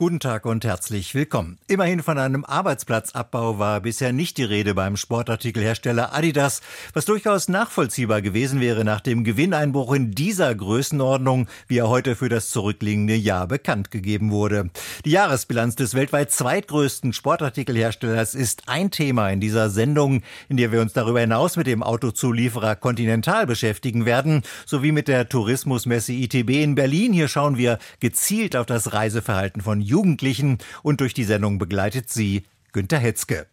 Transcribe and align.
Guten 0.00 0.18
Tag 0.18 0.46
und 0.46 0.64
herzlich 0.64 1.14
willkommen. 1.14 1.58
Immerhin 1.68 2.02
von 2.02 2.16
einem 2.16 2.46
Arbeitsplatzabbau 2.46 3.58
war 3.58 3.82
bisher 3.82 4.14
nicht 4.14 4.38
die 4.38 4.44
Rede 4.44 4.72
beim 4.72 4.96
Sportartikelhersteller 4.96 6.14
Adidas, 6.14 6.62
was 6.94 7.04
durchaus 7.04 7.50
nachvollziehbar 7.50 8.22
gewesen 8.22 8.62
wäre 8.62 8.82
nach 8.82 9.02
dem 9.02 9.24
Gewinneinbruch 9.24 9.92
in 9.92 10.12
dieser 10.12 10.54
Größenordnung, 10.54 11.48
wie 11.68 11.76
er 11.76 11.90
heute 11.90 12.16
für 12.16 12.30
das 12.30 12.48
zurückliegende 12.48 13.14
Jahr 13.14 13.46
bekannt 13.46 13.90
gegeben 13.90 14.30
wurde. 14.30 14.70
Die 15.04 15.10
Jahresbilanz 15.10 15.76
des 15.76 15.92
weltweit 15.92 16.32
zweitgrößten 16.32 17.12
Sportartikelherstellers 17.12 18.34
ist 18.34 18.70
ein 18.70 18.90
Thema 18.90 19.28
in 19.28 19.40
dieser 19.40 19.68
Sendung, 19.68 20.22
in 20.48 20.56
der 20.56 20.72
wir 20.72 20.80
uns 20.80 20.94
darüber 20.94 21.20
hinaus 21.20 21.58
mit 21.58 21.66
dem 21.66 21.82
Autozulieferer 21.82 22.76
Continental 22.76 23.46
beschäftigen 23.46 24.06
werden, 24.06 24.44
sowie 24.64 24.92
mit 24.92 25.08
der 25.08 25.28
Tourismusmesse 25.28 26.14
ITB 26.14 26.62
in 26.62 26.74
Berlin. 26.74 27.12
Hier 27.12 27.28
schauen 27.28 27.58
wir 27.58 27.78
gezielt 28.00 28.56
auf 28.56 28.64
das 28.64 28.94
Reiseverhalten 28.94 29.60
von 29.60 29.89
Jugendlichen 29.90 30.58
und 30.82 31.00
durch 31.00 31.12
die 31.12 31.24
Sendung 31.24 31.58
begleitet 31.58 32.08
sie 32.08 32.44
Günter 32.72 32.98
Hetzke. 32.98 33.46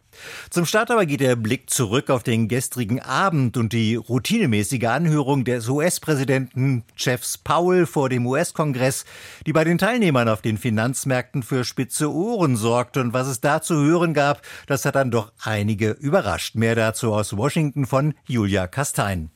Zum 0.50 0.66
Start 0.66 0.90
aber 0.90 1.06
geht 1.06 1.20
der 1.20 1.36
Blick 1.36 1.70
zurück 1.70 2.10
auf 2.10 2.22
den 2.22 2.48
gestrigen 2.48 3.00
Abend 3.00 3.56
und 3.56 3.72
die 3.72 3.94
routinemäßige 3.94 4.84
Anhörung 4.84 5.44
des 5.44 5.68
US-Präsidenten 5.68 6.84
Jeffs 6.96 7.38
Powell 7.38 7.86
vor 7.86 8.08
dem 8.08 8.26
US-Kongress, 8.26 9.04
die 9.46 9.52
bei 9.52 9.64
den 9.64 9.78
Teilnehmern 9.78 10.28
auf 10.28 10.42
den 10.42 10.58
Finanzmärkten 10.58 11.42
für 11.42 11.64
spitze 11.64 12.12
Ohren 12.12 12.56
sorgte. 12.56 13.00
Und 13.00 13.12
was 13.12 13.28
es 13.28 13.40
da 13.40 13.60
zu 13.60 13.76
hören 13.76 14.14
gab, 14.14 14.42
das 14.66 14.84
hat 14.84 14.96
dann 14.96 15.10
doch 15.10 15.32
einige 15.42 15.90
überrascht. 15.90 16.54
Mehr 16.54 16.74
dazu 16.74 17.12
aus 17.12 17.36
Washington 17.36 17.86
von 17.86 18.14
Julia 18.26 18.66
Kastein. 18.66 19.30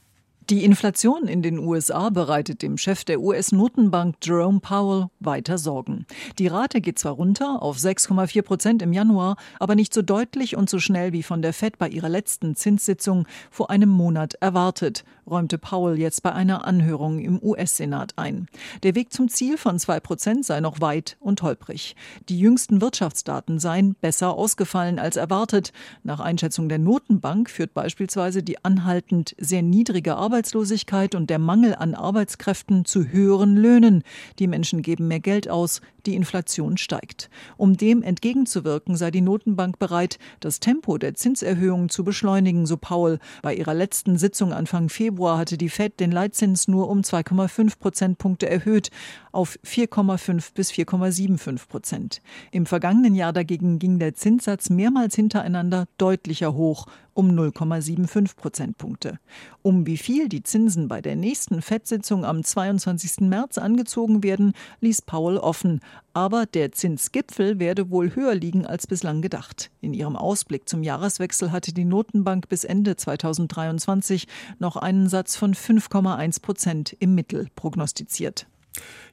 Die 0.51 0.65
Inflation 0.65 1.29
in 1.29 1.41
den 1.41 1.61
USA 1.61 2.11
bereitet 2.11 2.63
dem 2.63 2.77
Chef 2.77 3.05
der 3.05 3.21
US-Notenbank 3.21 4.17
Jerome 4.25 4.59
Powell 4.59 5.07
weiter 5.21 5.57
Sorgen. 5.57 6.05
Die 6.41 6.49
Rate 6.49 6.81
geht 6.81 6.99
zwar 6.99 7.13
runter 7.13 7.63
auf 7.63 7.77
6,4 7.77 8.43
Prozent 8.43 8.83
im 8.83 8.93
Januar, 8.93 9.37
aber 9.61 9.77
nicht 9.77 9.95
so 9.95 10.03
deutlich 10.03 10.57
und 10.57 10.69
so 10.69 10.81
schnell 10.81 11.13
wie 11.13 11.23
von 11.23 11.43
der 11.43 11.53
Fed 11.53 11.79
bei 11.79 11.89
ihrer 11.89 12.09
letzten 12.09 12.57
Zinssitzung 12.57 13.27
vor 13.53 13.71
einem 13.71 13.89
Monat 13.89 14.35
erwartet, 14.41 15.05
räumte 15.27 15.59
Powell 15.59 15.99
jetzt 15.99 16.23
bei 16.23 16.33
einer 16.33 16.67
Anhörung 16.67 17.19
im 17.19 17.43
US-Senat 17.43 18.15
ein. 18.17 18.49
Der 18.83 18.95
Weg 18.95 19.13
zum 19.13 19.29
Ziel 19.29 19.57
von 19.57 19.79
2 19.79 20.01
Prozent 20.01 20.45
sei 20.45 20.61
noch 20.61 20.81
weit 20.81 21.17
und 21.21 21.43
holprig. 21.43 21.97
Die 22.29 22.39
jüngsten 22.39 22.81
Wirtschaftsdaten 22.81 23.59
seien 23.59 23.95
besser 24.01 24.35
ausgefallen 24.35 24.99
als 24.99 25.17
erwartet. 25.17 25.73
Nach 26.03 26.21
Einschätzung 26.21 26.69
der 26.69 26.79
Notenbank 26.79 27.49
führt 27.49 27.75
beispielsweise 27.75 28.43
die 28.43 28.65
anhaltend 28.65 29.35
sehr 29.39 29.63
niedrige 29.63 30.17
Arbeit 30.17 30.33
Arbeitslosigkeit 30.33 31.15
und 31.15 31.31
der 31.31 31.39
Mangel 31.39 31.75
an 31.75 31.95
Arbeitskräften 31.95 32.85
zu 32.85 33.07
höheren 33.07 33.57
Löhnen. 33.57 34.03
Die 34.39 34.47
Menschen 34.49 34.83
geben 34.83 35.07
mehr 35.07 35.21
Geld 35.21 35.49
aus, 35.49 35.81
die 36.05 36.17
Inflation 36.17 36.79
steigt. 36.79 37.31
Um 37.57 37.77
dem 37.77 38.03
entgegenzuwirken, 38.03 38.97
sei 38.97 39.11
die 39.11 39.21
Notenbank 39.21 39.79
bereit, 39.79 40.19
das 40.41 40.59
Tempo 40.59 40.99
der 40.99 41.15
Zinserhöhungen 41.15 41.91
zu 41.91 42.03
beschleunigen, 42.03 42.67
so 42.67 42.77
Paul. 42.77 43.19
Bei 43.43 43.55
ihrer 43.55 43.75
letzten 43.75 44.19
Sitzung 44.19 44.53
Anfang 44.53 44.89
Februar 44.89 45.12
hatte 45.19 45.59
die 45.59 45.69
Fed 45.69 46.01
den 46.01 46.13
Leitzins 46.13 46.69
nur 46.69 46.89
um 46.89 47.01
2,5 47.01 47.79
Prozentpunkte 47.79 48.49
erhöht 48.49 48.91
auf 49.33 49.59
4,5 49.65 50.55
bis 50.55 50.71
4,75 50.71 51.69
Prozent. 51.69 52.23
Im 52.51 52.67
vergangenen 52.67 53.15
Jahr 53.15 53.33
dagegen 53.33 53.79
ging 53.79 53.99
der 53.99 54.15
Zinssatz 54.15 54.71
mehrmals 54.71 55.15
hintereinander 55.15 55.87
deutlicher 55.99 56.55
hoch 56.55 56.87
um 57.15 57.31
0,75 57.31 58.37
Prozentpunkte. 58.37 59.19
Um 59.63 59.87
wie 59.87 59.97
viel 59.97 60.29
die 60.29 60.43
Zinsen 60.43 60.89
bei 60.89 61.01
der 61.01 61.17
nächsten 61.17 61.63
FED-Sitzung 61.63 62.25
am 62.25 62.43
22. 62.43 63.21
März 63.21 63.59
angezogen 63.59 64.23
werden, 64.23 64.53
ließ 64.81 65.03
Paul 65.03 65.37
offen. 65.37 65.81
Aber 66.15 66.47
der 66.47 66.73
Zinsgipfel 66.73 67.59
werde 67.59 67.91
wohl 67.91 68.15
höher 68.15 68.35
liegen 68.35 68.67
als 68.67 68.87
bislang 68.87 69.23
gedacht. 69.23 69.71
In 69.81 69.95
ihrem 69.95 70.17
Ausblick 70.17 70.69
zum 70.69 70.83
Jahreswechsel 70.83 71.53
hatte 71.53 71.73
die 71.73 71.85
Notenbank 71.85 72.49
bis 72.49 72.65
Ende 72.65 72.97
2023 72.97 74.27
noch 74.59 74.77
einen 74.77 75.09
Satz 75.09 75.37
von 75.37 75.55
5,1 75.55 76.43
Prozent 76.43 76.97
im 76.99 77.15
Mittel 77.15 77.49
prognostiziert. 77.55 78.47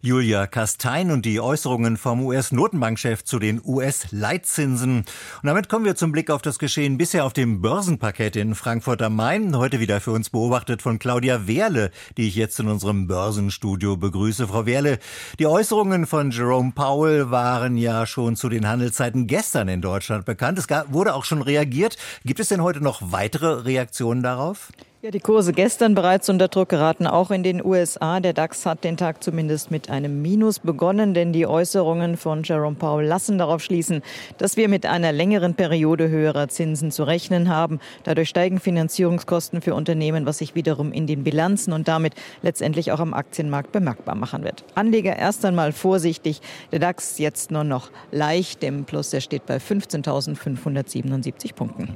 Julia 0.01 0.47
Kastein 0.47 1.11
und 1.11 1.25
die 1.25 1.41
Äußerungen 1.41 1.97
vom 1.97 2.21
US-Notenbankchef 2.21 3.25
zu 3.25 3.37
den 3.37 3.61
US-Leitzinsen. 3.65 4.99
Und 4.99 5.05
damit 5.43 5.67
kommen 5.67 5.83
wir 5.83 5.97
zum 5.97 6.13
Blick 6.13 6.31
auf 6.31 6.41
das 6.41 6.57
Geschehen 6.57 6.97
bisher 6.97 7.25
auf 7.25 7.33
dem 7.33 7.61
Börsenparkett 7.61 8.37
in 8.37 8.55
Frankfurt 8.55 9.01
am 9.01 9.17
Main. 9.17 9.57
Heute 9.57 9.81
wieder 9.81 9.99
für 9.99 10.11
uns 10.11 10.29
beobachtet 10.29 10.81
von 10.81 10.99
Claudia 10.99 11.47
Wehrle, 11.47 11.91
die 12.15 12.29
ich 12.29 12.35
jetzt 12.35 12.61
in 12.61 12.69
unserem 12.69 13.07
Börsenstudio 13.07 13.97
begrüße. 13.97 14.47
Frau 14.47 14.65
Wehrle, 14.65 14.99
die 15.37 15.47
Äußerungen 15.47 16.05
von 16.05 16.31
Jerome 16.31 16.71
Powell 16.73 17.29
waren 17.29 17.75
ja 17.75 18.05
schon 18.05 18.37
zu 18.37 18.47
den 18.47 18.69
Handelszeiten 18.69 19.27
gestern 19.27 19.67
in 19.67 19.81
Deutschland 19.81 20.23
bekannt. 20.23 20.57
Es 20.59 20.67
wurde 20.87 21.13
auch 21.13 21.25
schon 21.25 21.41
reagiert. 21.41 21.97
Gibt 22.23 22.39
es 22.39 22.47
denn 22.47 22.63
heute 22.63 22.79
noch 22.81 23.11
weitere 23.11 23.63
Reaktionen 23.63 24.23
darauf? 24.23 24.71
Ja, 25.01 25.11
die 25.11 25.21
Kurse 25.21 25.53
gestern 25.53 25.95
bereits 25.95 26.27
unter 26.27 26.49
Druck 26.49 26.67
geraten, 26.67 27.07
auch 27.07 27.31
in 27.31 27.41
den 27.41 27.63
USA. 27.63 28.19
Der 28.19 28.33
DAX 28.33 28.65
hat 28.65 28.83
den 28.83 28.97
Tag 28.97 29.23
zumindest 29.23 29.71
mit 29.71 29.89
einem 29.89 30.21
Minus 30.21 30.59
begonnen, 30.59 31.13
denn 31.13 31.31
die 31.31 31.47
Äußerungen 31.47 32.17
von 32.17 32.43
Jerome 32.43 32.75
Powell 32.75 33.07
lassen 33.07 33.37
darauf 33.37 33.63
schließen, 33.63 34.01
dass 34.39 34.57
wir 34.57 34.67
mit 34.67 34.85
einer 34.85 35.13
längeren 35.13 35.53
Periode 35.53 36.09
höherer 36.09 36.49
Zinsen 36.49 36.91
zu 36.91 37.05
rechnen 37.05 37.47
haben. 37.47 37.79
Dadurch 38.03 38.27
steigen 38.27 38.59
Finanzierungskosten 38.59 39.61
für 39.61 39.73
Unternehmen, 39.73 40.25
was 40.25 40.39
sich 40.39 40.53
wiederum 40.53 40.91
in 40.91 41.07
den 41.07 41.23
Bilanzen 41.23 41.71
und 41.71 41.87
damit 41.87 42.13
letztendlich 42.41 42.91
auch 42.91 42.99
am 42.99 43.13
Aktienmarkt 43.13 43.71
bemerkbar 43.71 44.15
machen 44.15 44.43
wird. 44.43 44.65
Anleger 44.75 45.15
erst 45.15 45.45
einmal 45.45 45.71
vorsichtig. 45.71 46.41
Der 46.73 46.79
DAX 46.79 47.19
jetzt 47.19 47.51
nur 47.51 47.63
noch 47.63 47.89
leicht 48.11 48.65
im 48.65 48.83
Plus. 48.83 49.11
Der 49.11 49.21
steht 49.21 49.45
bei 49.45 49.59
15.577 49.59 51.55
Punkten. 51.55 51.87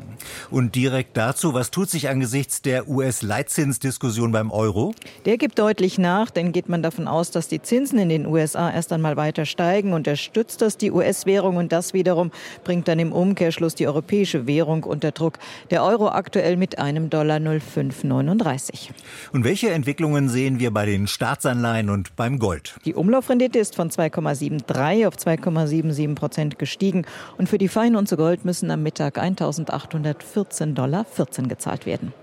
Und 0.49 0.75
direkt 0.75 1.17
dazu, 1.17 1.53
was 1.53 1.69
tut 1.69 1.89
sich 1.89 2.07
angesichts 2.07 2.61
der 2.61 2.92
US-Leitzinsdiskussion 2.93 4.31
beim 4.31 4.51
Euro? 4.51 4.93
Der 5.25 5.37
gibt 5.37 5.59
deutlich 5.59 5.97
nach, 5.97 6.29
denn 6.29 6.51
geht 6.51 6.69
man 6.69 6.83
davon 6.83 7.07
aus, 7.07 7.31
dass 7.31 7.47
die 7.47 7.61
Zinsen 7.61 7.99
in 7.99 8.09
den 8.09 8.25
USA 8.25 8.71
erst 8.71 8.93
einmal 8.93 9.17
weiter 9.17 9.45
steigen, 9.45 9.93
unterstützt 9.93 10.61
das 10.61 10.77
die 10.77 10.91
US-Währung 10.91 11.57
und 11.57 11.71
das 11.71 11.93
wiederum 11.93 12.31
bringt 12.63 12.87
dann 12.87 12.99
im 12.99 13.11
Umkehrschluss 13.11 13.75
die 13.75 13.87
europäische 13.87 14.47
Währung 14.47 14.83
unter 14.83 15.11
Druck. 15.11 15.39
Der 15.71 15.83
Euro 15.83 16.09
aktuell 16.09 16.57
mit 16.57 16.79
einem 16.79 17.09
Dollar 17.09 17.39
0,539. 17.39 18.91
Und 19.31 19.43
welche 19.43 19.71
Entwicklungen 19.71 20.29
sehen 20.29 20.59
wir 20.59 20.71
bei 20.71 20.85
den 20.85 21.07
Staatsanleihen 21.07 21.89
und 21.89 22.15
beim 22.15 22.39
Gold? 22.39 22.75
Die 22.85 22.93
Umlaufrendite 22.93 23.59
ist 23.59 23.75
von 23.75 23.89
2,73 23.89 25.07
auf 25.07 25.15
2,77 25.15 26.15
Prozent 26.15 26.59
gestiegen 26.59 27.05
und 27.37 27.49
für 27.49 27.57
die 27.57 27.67
Fein 27.67 27.95
und 27.95 28.07
zu 28.07 28.17
Gold 28.17 28.45
müssen 28.45 28.71
am 28.71 28.83
Mittag 28.83 29.17
1.814 29.17 30.73
Dollar 30.73 31.05
14 31.05 31.47
gezahlt 31.47 31.85
werden. 31.85 32.13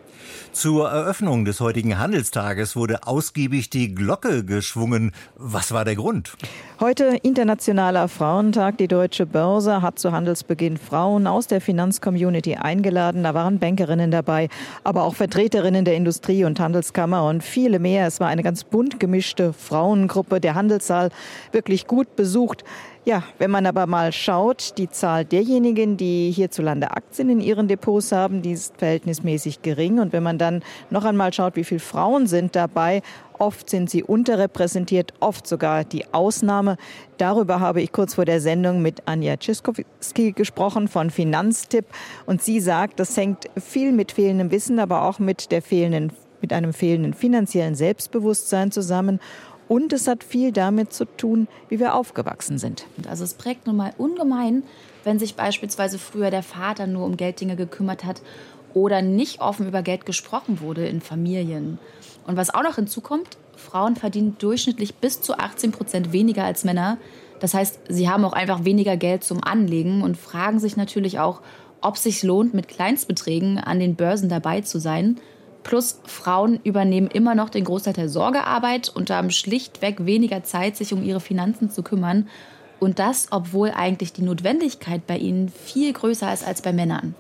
Zur 0.52 0.90
Eröffnung 0.90 1.44
des 1.44 1.60
heutigen 1.60 1.98
Handelstages 1.98 2.74
wurde 2.74 3.06
ausgiebig 3.06 3.70
die 3.70 3.94
Glocke 3.94 4.44
geschwungen. 4.44 5.12
Was 5.36 5.70
war 5.70 5.84
der 5.84 5.94
Grund? 5.94 6.32
Heute 6.80 7.18
Internationaler 7.22 8.08
Frauentag. 8.08 8.76
Die 8.78 8.88
Deutsche 8.88 9.26
Börse 9.26 9.80
hat 9.80 10.00
zu 10.00 10.10
Handelsbeginn 10.10 10.76
Frauen 10.76 11.28
aus 11.28 11.46
der 11.46 11.60
Finanzcommunity 11.60 12.56
eingeladen. 12.56 13.22
Da 13.22 13.32
waren 13.32 13.60
Bankerinnen 13.60 14.10
dabei, 14.10 14.48
aber 14.82 15.04
auch 15.04 15.14
Vertreterinnen 15.14 15.84
der 15.84 15.94
Industrie- 15.94 16.44
und 16.44 16.58
Handelskammer 16.58 17.24
und 17.28 17.44
viele 17.44 17.78
mehr. 17.78 18.08
Es 18.08 18.18
war 18.18 18.26
eine 18.26 18.42
ganz 18.42 18.64
bunt 18.64 18.98
gemischte 18.98 19.52
Frauengruppe. 19.52 20.40
Der 20.40 20.56
Handelssaal 20.56 21.10
wirklich 21.52 21.86
gut 21.86 22.16
besucht. 22.16 22.64
Ja, 23.06 23.22
wenn 23.38 23.50
man 23.50 23.64
aber 23.64 23.86
mal 23.86 24.12
schaut, 24.12 24.76
die 24.76 24.90
Zahl 24.90 25.24
derjenigen, 25.24 25.96
die 25.96 26.30
hierzulande 26.30 26.90
Aktien 26.90 27.30
in 27.30 27.40
ihren 27.40 27.66
Depots 27.66 28.12
haben, 28.12 28.42
die 28.42 28.52
ist 28.52 28.76
verhältnismäßig 28.76 29.62
gering. 29.62 30.00
Und 30.00 30.12
wenn 30.12 30.22
man 30.22 30.36
dann 30.36 30.62
noch 30.90 31.06
einmal 31.06 31.32
schaut, 31.32 31.56
wie 31.56 31.64
viele 31.64 31.80
Frauen 31.80 32.26
sind 32.26 32.54
dabei, 32.54 33.00
oft 33.38 33.70
sind 33.70 33.88
sie 33.88 34.02
unterrepräsentiert, 34.02 35.14
oft 35.20 35.46
sogar 35.46 35.84
die 35.84 36.12
Ausnahme. 36.12 36.76
Darüber 37.16 37.58
habe 37.58 37.80
ich 37.80 37.90
kurz 37.90 38.14
vor 38.14 38.26
der 38.26 38.42
Sendung 38.42 38.82
mit 38.82 39.08
Anja 39.08 39.36
Ciskowski 39.40 40.32
gesprochen 40.32 40.86
von 40.86 41.08
Finanztipp. 41.08 41.86
Und 42.26 42.42
sie 42.42 42.60
sagt, 42.60 43.00
das 43.00 43.16
hängt 43.16 43.46
viel 43.56 43.92
mit 43.92 44.12
fehlendem 44.12 44.50
Wissen, 44.50 44.78
aber 44.78 45.04
auch 45.04 45.18
mit 45.18 45.52
der 45.52 45.62
fehlenden 45.62 46.12
mit 46.42 46.52
einem 46.52 46.72
fehlenden 46.72 47.14
finanziellen 47.14 47.74
Selbstbewusstsein 47.74 48.70
zusammen 48.70 49.20
und 49.70 49.92
es 49.92 50.08
hat 50.08 50.24
viel 50.24 50.50
damit 50.50 50.92
zu 50.92 51.04
tun, 51.04 51.46
wie 51.68 51.78
wir 51.78 51.94
aufgewachsen 51.94 52.58
sind. 52.58 52.86
Also 53.08 53.22
es 53.22 53.34
prägt 53.34 53.68
nun 53.68 53.76
mal 53.76 53.94
ungemein, 53.98 54.64
wenn 55.04 55.20
sich 55.20 55.36
beispielsweise 55.36 55.96
früher 56.00 56.32
der 56.32 56.42
Vater 56.42 56.88
nur 56.88 57.06
um 57.06 57.16
Gelddinge 57.16 57.54
gekümmert 57.54 58.04
hat 58.04 58.20
oder 58.74 59.00
nicht 59.00 59.40
offen 59.40 59.68
über 59.68 59.82
Geld 59.82 60.06
gesprochen 60.06 60.60
wurde 60.60 60.88
in 60.88 61.00
Familien. 61.00 61.78
Und 62.26 62.36
was 62.36 62.52
auch 62.52 62.64
noch 62.64 62.74
hinzukommt, 62.74 63.38
Frauen 63.54 63.94
verdienen 63.94 64.34
durchschnittlich 64.40 64.96
bis 64.96 65.20
zu 65.20 65.38
18 65.38 65.70
Prozent 65.70 66.12
weniger 66.12 66.42
als 66.42 66.64
Männer. 66.64 66.98
Das 67.38 67.54
heißt, 67.54 67.78
sie 67.88 68.08
haben 68.08 68.24
auch 68.24 68.32
einfach 68.32 68.64
weniger 68.64 68.96
Geld 68.96 69.22
zum 69.22 69.40
Anlegen 69.40 70.02
und 70.02 70.16
fragen 70.16 70.58
sich 70.58 70.76
natürlich 70.76 71.20
auch, 71.20 71.42
ob 71.80 71.94
es 71.94 72.02
sich 72.02 72.24
lohnt, 72.24 72.54
mit 72.54 72.66
Kleinstbeträgen 72.66 73.58
an 73.58 73.78
den 73.78 73.94
Börsen 73.94 74.28
dabei 74.28 74.62
zu 74.62 74.80
sein 74.80 75.20
Plus 75.62 76.00
Frauen 76.04 76.60
übernehmen 76.64 77.08
immer 77.08 77.34
noch 77.34 77.50
den 77.50 77.64
Großteil 77.64 77.92
der 77.94 78.08
Sorgearbeit 78.08 78.88
und 78.88 79.10
haben 79.10 79.30
schlichtweg 79.30 80.06
weniger 80.06 80.42
Zeit, 80.42 80.76
sich 80.76 80.92
um 80.92 81.02
ihre 81.02 81.20
Finanzen 81.20 81.70
zu 81.70 81.82
kümmern. 81.82 82.28
Und 82.78 82.98
das, 82.98 83.28
obwohl 83.30 83.70
eigentlich 83.70 84.12
die 84.12 84.22
Notwendigkeit 84.22 85.06
bei 85.06 85.18
ihnen 85.18 85.48
viel 85.48 85.92
größer 85.92 86.32
ist 86.32 86.46
als 86.46 86.62
bei 86.62 86.72
Männern. 86.72 87.14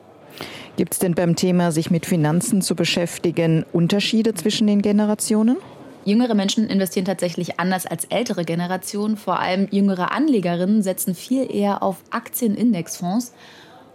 Gibt 0.76 0.94
es 0.94 0.98
denn 0.98 1.14
beim 1.14 1.36
Thema, 1.36 1.72
sich 1.72 1.90
mit 1.90 2.06
Finanzen 2.06 2.62
zu 2.62 2.74
beschäftigen, 2.74 3.66
Unterschiede 3.72 4.32
zwischen 4.34 4.66
den 4.66 4.80
Generationen? 4.80 5.58
Jüngere 6.06 6.34
Menschen 6.34 6.68
investieren 6.68 7.04
tatsächlich 7.04 7.60
anders 7.60 7.84
als 7.84 8.04
ältere 8.06 8.44
Generationen. 8.44 9.18
Vor 9.18 9.38
allem 9.38 9.68
jüngere 9.70 10.12
Anlegerinnen 10.12 10.82
setzen 10.82 11.14
viel 11.14 11.54
eher 11.54 11.82
auf 11.82 11.98
Aktienindexfonds. 12.10 13.34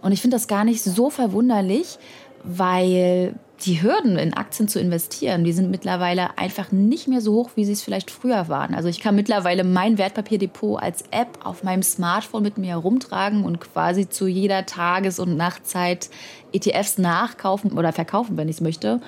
Und 0.02 0.12
ich 0.12 0.20
finde 0.20 0.36
das 0.36 0.46
gar 0.46 0.64
nicht 0.64 0.84
so 0.84 1.10
verwunderlich, 1.10 1.98
weil 2.44 3.34
die 3.64 3.82
Hürden 3.82 4.18
in 4.18 4.34
Aktien 4.34 4.68
zu 4.68 4.78
investieren, 4.78 5.44
die 5.44 5.52
sind 5.52 5.70
mittlerweile 5.70 6.36
einfach 6.36 6.72
nicht 6.72 7.08
mehr 7.08 7.20
so 7.20 7.32
hoch, 7.32 7.50
wie 7.54 7.64
sie 7.64 7.72
es 7.72 7.82
vielleicht 7.82 8.10
früher 8.10 8.48
waren. 8.48 8.74
Also 8.74 8.88
ich 8.88 9.00
kann 9.00 9.16
mittlerweile 9.16 9.64
mein 9.64 9.96
Wertpapierdepot 9.96 10.82
als 10.82 11.04
App 11.10 11.38
auf 11.44 11.62
meinem 11.62 11.82
Smartphone 11.82 12.42
mit 12.42 12.58
mir 12.58 12.68
herumtragen 12.68 13.44
und 13.44 13.60
quasi 13.60 14.08
zu 14.08 14.26
jeder 14.26 14.66
Tages- 14.66 15.18
und 15.18 15.36
Nachtzeit 15.36 16.10
ETFs 16.52 16.98
nachkaufen 16.98 17.72
oder 17.72 17.92
verkaufen, 17.92 18.36
wenn 18.36 18.48
ich 18.48 18.56
es 18.56 18.60
möchte. 18.60 19.00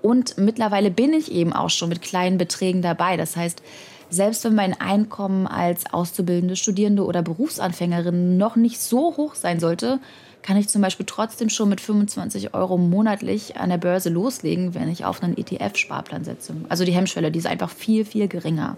Und 0.00 0.38
mittlerweile 0.38 0.90
bin 0.90 1.12
ich 1.12 1.32
eben 1.32 1.52
auch 1.52 1.70
schon 1.70 1.88
mit 1.88 2.00
kleinen 2.00 2.38
Beträgen 2.38 2.82
dabei. 2.82 3.16
Das 3.16 3.36
heißt, 3.36 3.62
selbst 4.10 4.44
wenn 4.44 4.54
mein 4.54 4.80
Einkommen 4.80 5.46
als 5.46 5.92
auszubildende 5.92 6.56
Studierende 6.56 7.04
oder 7.04 7.22
Berufsanfängerin 7.22 8.38
noch 8.38 8.56
nicht 8.56 8.80
so 8.80 9.16
hoch 9.16 9.34
sein 9.34 9.60
sollte, 9.60 10.00
kann 10.42 10.56
ich 10.56 10.68
zum 10.68 10.82
Beispiel 10.82 11.06
trotzdem 11.06 11.48
schon 11.48 11.68
mit 11.68 11.80
25 11.80 12.54
Euro 12.54 12.78
monatlich 12.78 13.56
an 13.56 13.70
der 13.70 13.78
Börse 13.78 14.08
loslegen, 14.08 14.74
wenn 14.74 14.88
ich 14.88 15.04
auf 15.04 15.22
einen 15.22 15.36
ETF-Sparplan 15.36 16.24
setze. 16.24 16.54
Also 16.68 16.84
die 16.84 16.92
Hemmschwelle, 16.92 17.30
die 17.30 17.38
ist 17.38 17.46
einfach 17.46 17.70
viel, 17.70 18.04
viel 18.04 18.28
geringer. 18.28 18.76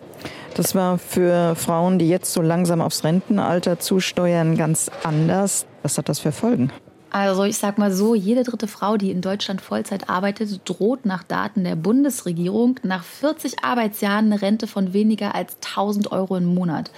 Das 0.54 0.74
war 0.74 0.98
für 0.98 1.54
Frauen, 1.54 1.98
die 1.98 2.08
jetzt 2.08 2.32
so 2.32 2.42
langsam 2.42 2.80
aufs 2.80 3.04
Rentenalter 3.04 3.78
zusteuern, 3.78 4.56
ganz 4.56 4.90
anders. 5.04 5.66
Was 5.82 5.96
hat 5.98 6.08
das 6.08 6.18
für 6.18 6.32
Folgen? 6.32 6.70
Also 7.10 7.42
ich 7.42 7.58
sag 7.58 7.76
mal 7.76 7.92
so, 7.92 8.14
jede 8.14 8.44
dritte 8.44 8.68
Frau, 8.68 8.96
die 8.96 9.10
in 9.10 9.20
Deutschland 9.20 9.60
Vollzeit 9.60 10.08
arbeitet, 10.08 10.60
droht 10.64 11.04
nach 11.06 11.24
Daten 11.24 11.64
der 11.64 11.74
Bundesregierung 11.74 12.78
nach 12.84 13.02
40 13.02 13.64
Arbeitsjahren 13.64 14.26
eine 14.26 14.42
Rente 14.42 14.68
von 14.68 14.92
weniger 14.92 15.34
als 15.34 15.56
1000 15.56 16.12
Euro 16.12 16.36
im 16.36 16.54
Monat. 16.54 16.92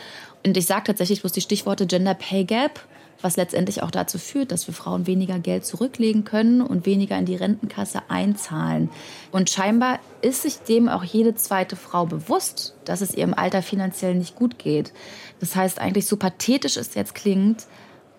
Und 0.44 0.56
ich 0.56 0.66
sage 0.66 0.84
tatsächlich 0.84 1.22
bloß 1.22 1.32
die 1.32 1.40
Stichworte 1.40 1.86
Gender 1.86 2.14
Pay 2.14 2.44
Gap, 2.44 2.80
was 3.20 3.36
letztendlich 3.36 3.82
auch 3.82 3.90
dazu 3.90 4.18
führt, 4.18 4.52
dass 4.52 4.66
wir 4.66 4.74
Frauen 4.74 5.06
weniger 5.06 5.38
Geld 5.38 5.64
zurücklegen 5.64 6.24
können 6.24 6.60
und 6.60 6.86
weniger 6.86 7.18
in 7.18 7.26
die 7.26 7.36
Rentenkasse 7.36 8.02
einzahlen. 8.08 8.90
Und 9.30 9.50
scheinbar 9.50 9.98
ist 10.22 10.42
sich 10.42 10.58
dem 10.58 10.88
auch 10.88 11.04
jede 11.04 11.34
zweite 11.34 11.76
Frau 11.76 12.06
bewusst, 12.06 12.74
dass 12.84 13.00
es 13.00 13.14
ihrem 13.14 13.34
Alter 13.34 13.62
finanziell 13.62 14.14
nicht 14.14 14.34
gut 14.34 14.58
geht. 14.58 14.92
Das 15.40 15.56
heißt 15.56 15.80
eigentlich, 15.80 16.06
so 16.06 16.16
pathetisch 16.16 16.76
es 16.76 16.94
jetzt 16.94 17.14
klingt, 17.14 17.66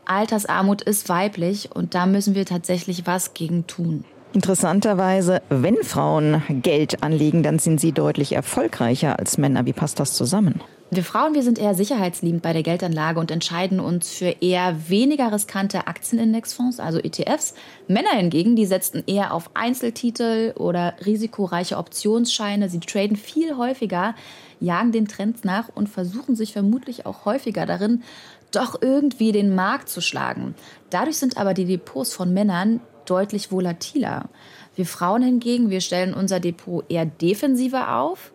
Altersarmut 0.06 0.81
ist 0.81 1.10
weiblich 1.10 1.74
und 1.74 1.96
da 1.96 2.06
müssen 2.06 2.36
wir 2.36 2.46
tatsächlich 2.46 3.06
was 3.07 3.34
gegen 3.34 3.68
tun. 3.68 4.04
Interessanterweise, 4.34 5.42
wenn 5.50 5.78
Frauen 5.84 6.42
Geld 6.50 7.04
anlegen, 7.04 7.44
dann 7.44 7.60
sind 7.60 7.80
sie 7.80 7.92
deutlich 7.92 8.34
erfolgreicher 8.34 9.19
als 9.19 9.38
Männer. 9.38 9.66
Wie 9.66 9.74
passt 9.74 10.00
das 10.00 10.13
zusammen? 10.13 10.62
Wir 10.95 11.04
Frauen, 11.04 11.34
wir 11.34 11.42
sind 11.42 11.57
eher 11.57 11.74
sicherheitsliebend 11.74 12.44
bei 12.44 12.54
der 12.54 12.62
Geldanlage 12.62 13.19
und 13.19 13.31
entscheiden 13.31 13.80
uns 13.80 14.12
für 14.12 14.36
eher 14.42 14.90
weniger 14.90 15.34
riskante 15.34 15.88
Aktienindexfonds, 15.88 16.80
also 16.80 17.00
ETFs. 17.00 17.56
Männer 17.88 18.12
hingegen, 18.12 18.56
die 18.56 18.68
setzen 18.68 19.04
eher 19.07 19.34
auf 19.34 19.50
Einzeltitel 19.56 20.54
oder 20.56 20.94
risikoreiche 21.04 21.78
Optionsscheine. 21.78 22.69
Sie 22.69 22.80
traden 22.80 23.16
viel 23.16 23.57
häufiger, 23.57 24.13
jagen 24.60 24.92
den 24.92 25.07
Trends 25.07 25.44
nach 25.44 25.69
und 25.74 25.90
versuchen 25.90 26.36
sich 26.36 26.54
vermutlich 26.54 27.07
auch 27.07 27.25
häufiger 27.25 27.66
darin, 27.66 28.04
doch 28.51 28.80
irgendwie 28.80 29.31
den 29.31 29.56
Markt 29.56 29.89
zu 29.89 30.00
schlagen. 30.00 30.54
Dadurch 30.92 31.18
sind 31.18 31.38
aber 31.38 31.56
die 31.56 31.66
Depots 31.66 32.13
von 32.13 32.31
Männern 32.31 32.81
deutlich 33.06 33.51
volatiler. 33.51 34.30
Wir 34.75 34.86
Frauen 34.86 35.24
hingegen, 35.24 35.72
wir 35.72 35.81
stellen 35.81 36.13
unser 36.13 36.39
Depot 36.39 36.86
eher 36.88 37.06
defensiver 37.07 37.96
auf 37.98 38.32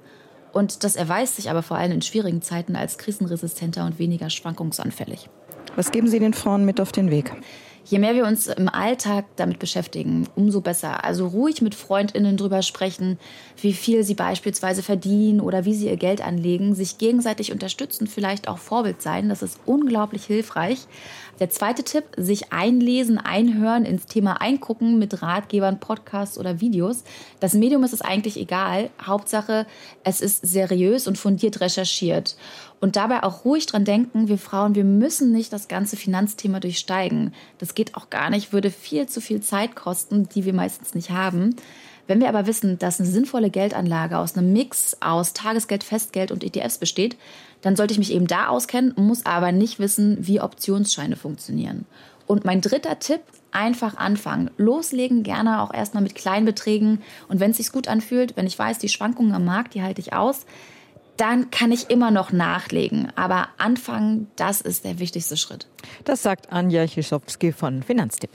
und 0.53 0.85
das 0.85 0.97
erweist 0.97 1.37
sich 1.37 1.51
aber 1.51 1.63
vor 1.63 1.77
allem 1.77 1.93
in 1.93 2.03
schwierigen 2.03 2.43
Zeiten 2.43 2.77
als 2.77 2.99
krisenresistenter 2.99 3.85
und 3.85 3.99
weniger 3.99 4.31
schwankungsanfällig. 4.31 5.29
Was 5.77 5.93
geben 5.93 6.09
Sie 6.09 6.19
den 6.19 6.35
Frauen 6.35 6.65
mit 6.65 6.81
auf 6.81 6.93
den 6.93 7.11
Weg? 7.11 7.33
Je 7.91 7.99
mehr 7.99 8.15
wir 8.15 8.27
uns 8.27 8.49
im 8.49 8.69
Alltag 8.69 9.25
damit 9.37 9.59
beschäftigen, 9.59 10.29
umso 10.35 10.61
besser. 10.61 11.05
Also 11.05 11.27
ruhig 11.27 11.63
mit 11.63 11.75
Freundinnen 11.75 12.37
drüber 12.37 12.61
sprechen, 12.61 13.19
wie 13.63 13.73
viel 13.73 14.05
sie 14.05 14.15
beispielsweise 14.15 14.83
verdienen 14.83 15.41
oder 15.41 15.65
wie 15.65 15.75
sie 15.75 15.87
ihr 15.87 15.97
Geld 15.97 16.21
anlegen, 16.21 16.75
sich 16.75 16.99
gegenseitig 16.99 17.51
unterstützen, 17.51 18.07
vielleicht 18.07 18.47
auch 18.47 18.59
Vorbild 18.59 19.01
sein. 19.01 19.31
Das 19.31 19.41
ist 19.41 19.59
unglaublich 19.65 20.25
hilfreich. 20.27 20.87
Der 21.41 21.51
zweite 21.51 21.85
Tipp, 21.85 22.05
sich 22.17 22.53
einlesen, 22.53 23.19
einhören, 23.19 23.85
ins 23.85 24.07
Thema 24.07 24.41
eingucken 24.41 24.99
mit 24.99 25.23
Ratgebern, 25.23 25.79
Podcasts 25.79 26.37
oder 26.37 26.61
Videos. 26.61 27.05
Das 27.39 27.55
Medium 27.55 27.85
ist 27.85 27.93
es 27.93 28.01
eigentlich 28.01 28.37
egal. 28.37 28.91
Hauptsache, 29.01 29.67
es 30.03 30.21
ist 30.21 30.47
seriös 30.47 31.07
und 31.07 31.17
fundiert 31.17 31.61
recherchiert. 31.61 32.37
Und 32.81 32.97
dabei 32.97 33.23
auch 33.23 33.45
ruhig 33.45 33.67
dran 33.67 33.85
denken, 33.85 34.29
wir 34.29 34.39
Frauen, 34.39 34.75
wir 34.75 34.85
müssen 34.85 35.33
nicht 35.33 35.53
das 35.53 35.69
ganze 35.69 35.97
Finanzthema 35.97 36.59
durchsteigen. 36.59 37.33
Das 37.59 37.75
geht 37.75 37.95
auch 37.95 38.11
gar 38.11 38.31
nicht, 38.31 38.53
würde 38.53 38.71
viel 38.71 39.07
zu 39.07 39.21
viel 39.21 39.41
Zeit 39.41 39.77
kosten, 39.77 40.29
die 40.29 40.45
wir 40.45 40.53
meistens 40.53 40.95
nicht 40.95 41.11
haben. 41.11 41.55
Wenn 42.09 42.21
wir 42.21 42.31
aber 42.31 42.47
wissen, 42.47 42.79
dass 42.79 42.99
eine 42.99 43.09
sinnvolle 43.09 43.51
Geldanlage 43.51 44.17
aus 44.17 44.37
einem 44.37 44.53
Mix 44.53 44.97
aus 45.01 45.35
Tagesgeld, 45.35 45.85
Festgeld 45.85 46.33
und 46.33 46.43
ETFs 46.43 46.79
besteht, 46.79 47.17
dann 47.63 47.77
sollte 47.77 47.93
ich 47.93 47.99
mich 47.99 48.13
eben 48.13 48.27
da 48.27 48.49
auskennen, 48.49 48.93
muss 48.97 49.27
aber 49.27 49.53
nicht 49.53 49.79
wissen, 49.79 50.19
wie 50.21 50.41
Optionsscheine 50.41 51.17
funktionieren. 51.17 51.87
Und 52.27 52.45
mein 52.45 52.61
dritter 52.61 52.99
Tipp, 52.99 53.21
einfach 53.51 53.97
anfangen. 53.97 54.51
Loslegen, 54.59 55.23
gerne 55.23 55.63
auch 55.63 55.73
erstmal 55.73 56.03
mit 56.03 56.15
kleinen 56.15 56.45
Beträgen. 56.45 57.01
Und 57.29 57.41
wenn 57.41 57.53
es 57.53 57.57
sich 57.57 57.73
gut 57.73 57.89
anfühlt, 57.89 58.37
wenn 58.37 58.47
ich 58.47 58.59
weiß, 58.59 58.79
die 58.79 58.89
Schwankungen 58.91 59.33
am 59.33 59.45
Markt, 59.45 59.75
die 59.75 59.83
halte 59.83 60.01
ich 60.01 60.13
aus, 60.13 60.45
dann 61.17 61.51
kann 61.51 61.73
ich 61.73 61.91
immer 61.91 62.11
noch 62.11 62.33
nachlegen. 62.33 63.09
Aber 63.17 63.49
anfangen, 63.59 64.29
das 64.37 64.61
ist 64.61 64.85
der 64.85 64.99
wichtigste 64.99 65.37
Schritt. 65.37 65.67
Das 66.05 66.23
sagt 66.23 66.53
Anja 66.53 66.87
Chischowski 66.87 67.53
von 67.53 67.83
Finanztipp. 67.83 68.31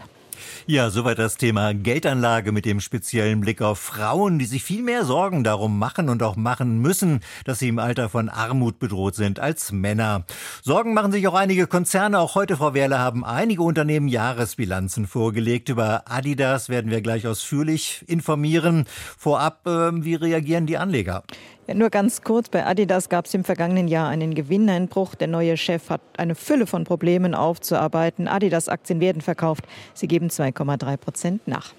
Ja, 0.65 0.89
soweit 0.89 1.19
das 1.19 1.37
Thema 1.37 1.73
Geldanlage 1.73 2.51
mit 2.51 2.65
dem 2.65 2.79
speziellen 2.79 3.41
Blick 3.41 3.61
auf 3.61 3.79
Frauen, 3.79 4.39
die 4.39 4.45
sich 4.45 4.63
viel 4.63 4.81
mehr 4.81 5.05
Sorgen 5.05 5.43
darum 5.43 5.77
machen 5.77 6.09
und 6.09 6.23
auch 6.23 6.35
machen 6.35 6.79
müssen, 6.79 7.19
dass 7.45 7.59
sie 7.59 7.67
im 7.67 7.79
Alter 7.79 8.09
von 8.09 8.29
Armut 8.29 8.79
bedroht 8.79 9.15
sind 9.15 9.39
als 9.39 9.71
Männer. 9.71 10.25
Sorgen 10.61 10.93
machen 10.93 11.11
sich 11.11 11.27
auch 11.27 11.33
einige 11.33 11.67
Konzerne. 11.67 12.19
Auch 12.19 12.35
heute, 12.35 12.57
Frau 12.57 12.73
Wehrle, 12.73 12.99
haben 12.99 13.25
einige 13.25 13.63
Unternehmen 13.63 14.07
Jahresbilanzen 14.07 15.07
vorgelegt. 15.07 15.69
Über 15.69 16.03
Adidas 16.05 16.69
werden 16.69 16.91
wir 16.91 17.01
gleich 17.01 17.27
ausführlich 17.27 18.05
informieren. 18.07 18.85
Vorab, 19.17 19.67
äh, 19.67 20.03
wie 20.03 20.15
reagieren 20.15 20.65
die 20.65 20.77
Anleger? 20.77 21.23
Nur 21.71 21.89
ganz 21.89 22.21
kurz, 22.21 22.49
bei 22.49 22.65
Adidas 22.65 23.07
gab 23.07 23.25
es 23.25 23.33
im 23.33 23.45
vergangenen 23.45 23.87
Jahr 23.87 24.09
einen 24.09 24.35
Gewinneinbruch. 24.35 25.15
Der 25.15 25.27
neue 25.27 25.55
Chef 25.55 25.89
hat 25.89 26.01
eine 26.17 26.35
Fülle 26.35 26.67
von 26.67 26.83
Problemen 26.83 27.33
aufzuarbeiten. 27.33 28.27
Adidas-Aktien 28.27 28.99
werden 28.99 29.21
verkauft. 29.21 29.65
Sie 29.93 30.07
geben 30.07 30.27
2,3 30.27 30.97
Prozent 30.97 31.47
nach. 31.47 31.73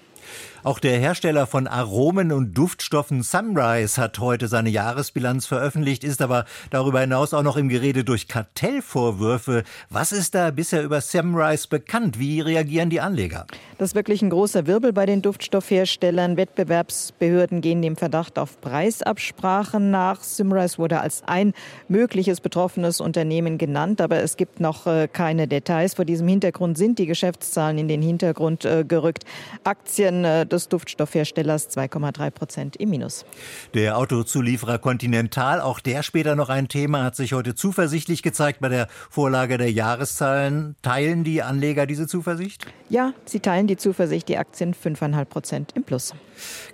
Auch 0.65 0.79
der 0.79 0.97
Hersteller 0.97 1.45
von 1.45 1.67
Aromen 1.67 2.31
und 2.31 2.57
Duftstoffen 2.57 3.21
Sunrise 3.21 4.01
hat 4.01 4.17
heute 4.17 4.47
seine 4.47 4.71
Jahresbilanz 4.71 5.45
veröffentlicht, 5.45 6.03
ist 6.03 6.23
aber 6.23 6.45
darüber 6.71 7.01
hinaus 7.01 7.35
auch 7.35 7.43
noch 7.43 7.55
im 7.55 7.69
Gerede 7.69 8.03
durch 8.03 8.27
Kartellvorwürfe. 8.27 9.63
Was 9.91 10.11
ist 10.11 10.33
da 10.33 10.49
bisher 10.49 10.81
über 10.81 11.01
Sunrise 11.01 11.67
bekannt? 11.67 12.17
Wie 12.17 12.41
reagieren 12.41 12.89
die 12.89 12.99
Anleger? 12.99 13.45
Das 13.77 13.89
ist 13.89 13.95
wirklich 13.95 14.23
ein 14.23 14.31
großer 14.31 14.65
Wirbel 14.65 14.91
bei 14.91 15.05
den 15.05 15.21
Duftstoffherstellern. 15.21 16.35
Wettbewerbsbehörden 16.35 17.61
gehen 17.61 17.83
dem 17.83 17.95
Verdacht 17.95 18.39
auf 18.39 18.59
Preisabsprachen 18.59 19.91
nach. 19.91 20.23
Sunrise 20.23 20.79
wurde 20.79 20.99
als 20.99 21.21
ein 21.27 21.53
mögliches 21.89 22.41
betroffenes 22.41 23.01
Unternehmen 23.01 23.59
genannt, 23.59 24.01
aber 24.01 24.23
es 24.23 24.35
gibt 24.35 24.59
noch 24.59 24.87
äh, 24.87 25.07
keine 25.13 25.47
Details. 25.47 25.93
Vor 25.93 26.05
diesem 26.05 26.27
Hintergrund 26.27 26.75
sind 26.75 26.97
die 26.97 27.05
Geschäftszahlen 27.05 27.77
in 27.77 27.87
den 27.87 28.01
Hintergrund 28.01 28.65
äh, 28.65 28.83
gerückt. 28.83 29.25
Aktien 29.63 30.25
äh, 30.25 30.47
des 30.55 30.69
Duftstoffherstellers 30.69 31.69
2,3 31.69 32.31
Prozent 32.31 32.75
im 32.77 32.89
Minus. 32.89 33.25
Der 33.73 33.97
Autozulieferer 33.97 34.79
Continental, 34.79 35.61
auch 35.61 35.79
der 35.79 36.01
später 36.01 36.35
noch 36.35 36.49
ein 36.49 36.67
Thema, 36.67 37.03
hat 37.03 37.15
sich 37.15 37.33
heute 37.33 37.53
zuversichtlich 37.55 38.23
gezeigt 38.23 38.61
bei 38.61 38.69
der 38.69 38.87
Vorlage 39.09 39.57
der 39.57 39.71
Jahreszahlen. 39.71 40.75
Teilen 40.81 41.23
die 41.23 41.43
Anleger 41.43 41.85
diese 41.85 42.07
Zuversicht? 42.07 42.65
Ja, 42.89 43.13
sie 43.25 43.39
teilen 43.39 43.67
die 43.67 43.77
Zuversicht. 43.77 44.29
Die 44.29 44.37
Aktien 44.37 44.73
5,5 44.73 45.25
Prozent 45.25 45.71
im 45.75 45.83
Plus. 45.83 46.13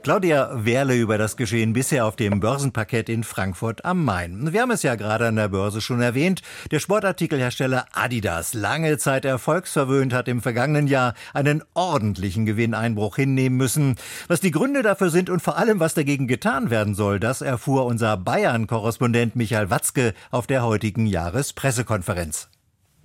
Claudia 0.04 0.66
Werle 0.66 0.96
über 0.96 1.18
das 1.18 1.38
Geschehen 1.38 1.74
bisher 1.74 2.06
auf 2.06 2.16
dem 2.16 2.40
Börsenparkett 2.40 3.10
in 3.10 3.24
Frankfurt 3.24 3.86
am 3.86 4.04
Main. 4.04 4.52
Wir 4.52 4.62
haben 4.62 4.72
es 4.72 4.84
ja 4.84 4.96
gerade 4.96 5.28
an 5.28 5.36
der 5.36 5.50
Börse 5.50 5.82
schon 5.82 6.02
erwähnt. 6.02 6.42
Der 6.72 6.80
Sportartikelhersteller 6.80 7.86
Adidas, 7.94 8.54
lange 8.54 8.98
Zeit 8.98 9.26
erfolgsverwöhnt, 9.26 10.14
hat 10.14 10.28
im 10.28 10.42
vergangenen 10.42 10.88
Jahr 10.88 11.14
einen 11.34 11.64
ordentlichen 11.74 12.46
Gewinneinbruch 12.46 13.16
hinnehmen 13.16 13.58
müssen 13.58 13.71
müssen. 13.76 13.96
Was 14.28 14.40
die 14.40 14.52
Gründe 14.52 14.82
dafür 14.82 15.10
sind 15.10 15.30
und 15.30 15.42
vor 15.42 15.58
allem, 15.58 15.80
was 15.80 15.94
dagegen 15.94 16.28
getan 16.28 16.70
werden 16.70 16.96
soll, 16.96 17.20
das 17.20 17.42
erfuhr 17.42 17.86
unser 17.86 18.18
Bayern-Korrespondent 18.18 19.36
Michael 19.36 19.70
Watzke 19.70 20.14
auf 20.30 20.48
der 20.48 20.64
heutigen 20.64 21.06
Jahrespressekonferenz. 21.06 22.50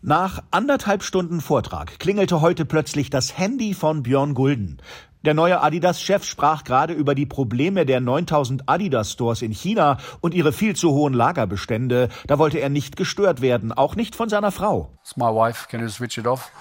Nach 0.03 0.43
anderthalb 0.51 1.03
Stunden 1.03 1.41
Vortrag 1.41 1.99
klingelte 1.99 2.41
heute 2.41 2.65
plötzlich 2.65 3.11
das 3.11 3.37
Handy 3.39 3.75
von 3.75 4.03
Björn 4.03 4.35
Gulden. 4.35 4.79
Der 5.25 5.35
neue 5.35 5.61
Adidas-Chef 5.61 6.23
sprach 6.23 6.63
gerade 6.63 6.93
über 6.93 7.17
die 7.17 7.27
Probleme 7.27 7.85
der 7.85 8.01
9000 8.01 8.69
Adidas-Stores 8.69 9.43
in 9.43 9.51
China 9.51 9.99
und 10.21 10.35
ihre 10.35 10.53
viel 10.53 10.77
zu 10.77 10.93
hohen 10.93 11.15
Lagerbestände. 11.15 12.11
Da 12.29 12.39
wollte 12.39 12.59
er 12.59 12.69
nicht 12.69 12.97
gestört 12.97 13.41
werden, 13.41 13.73
auch 13.73 13.97
nicht 13.97 14.15
von 14.15 14.29
seiner 14.29 14.53
Frau. 14.53 14.93
It's 15.03 15.17
my 15.17 15.25
wife. 15.25 15.67
Can 15.69 15.81
you 15.81 15.89
switch 15.89 16.19
it 16.19 16.29
off? 16.29 16.53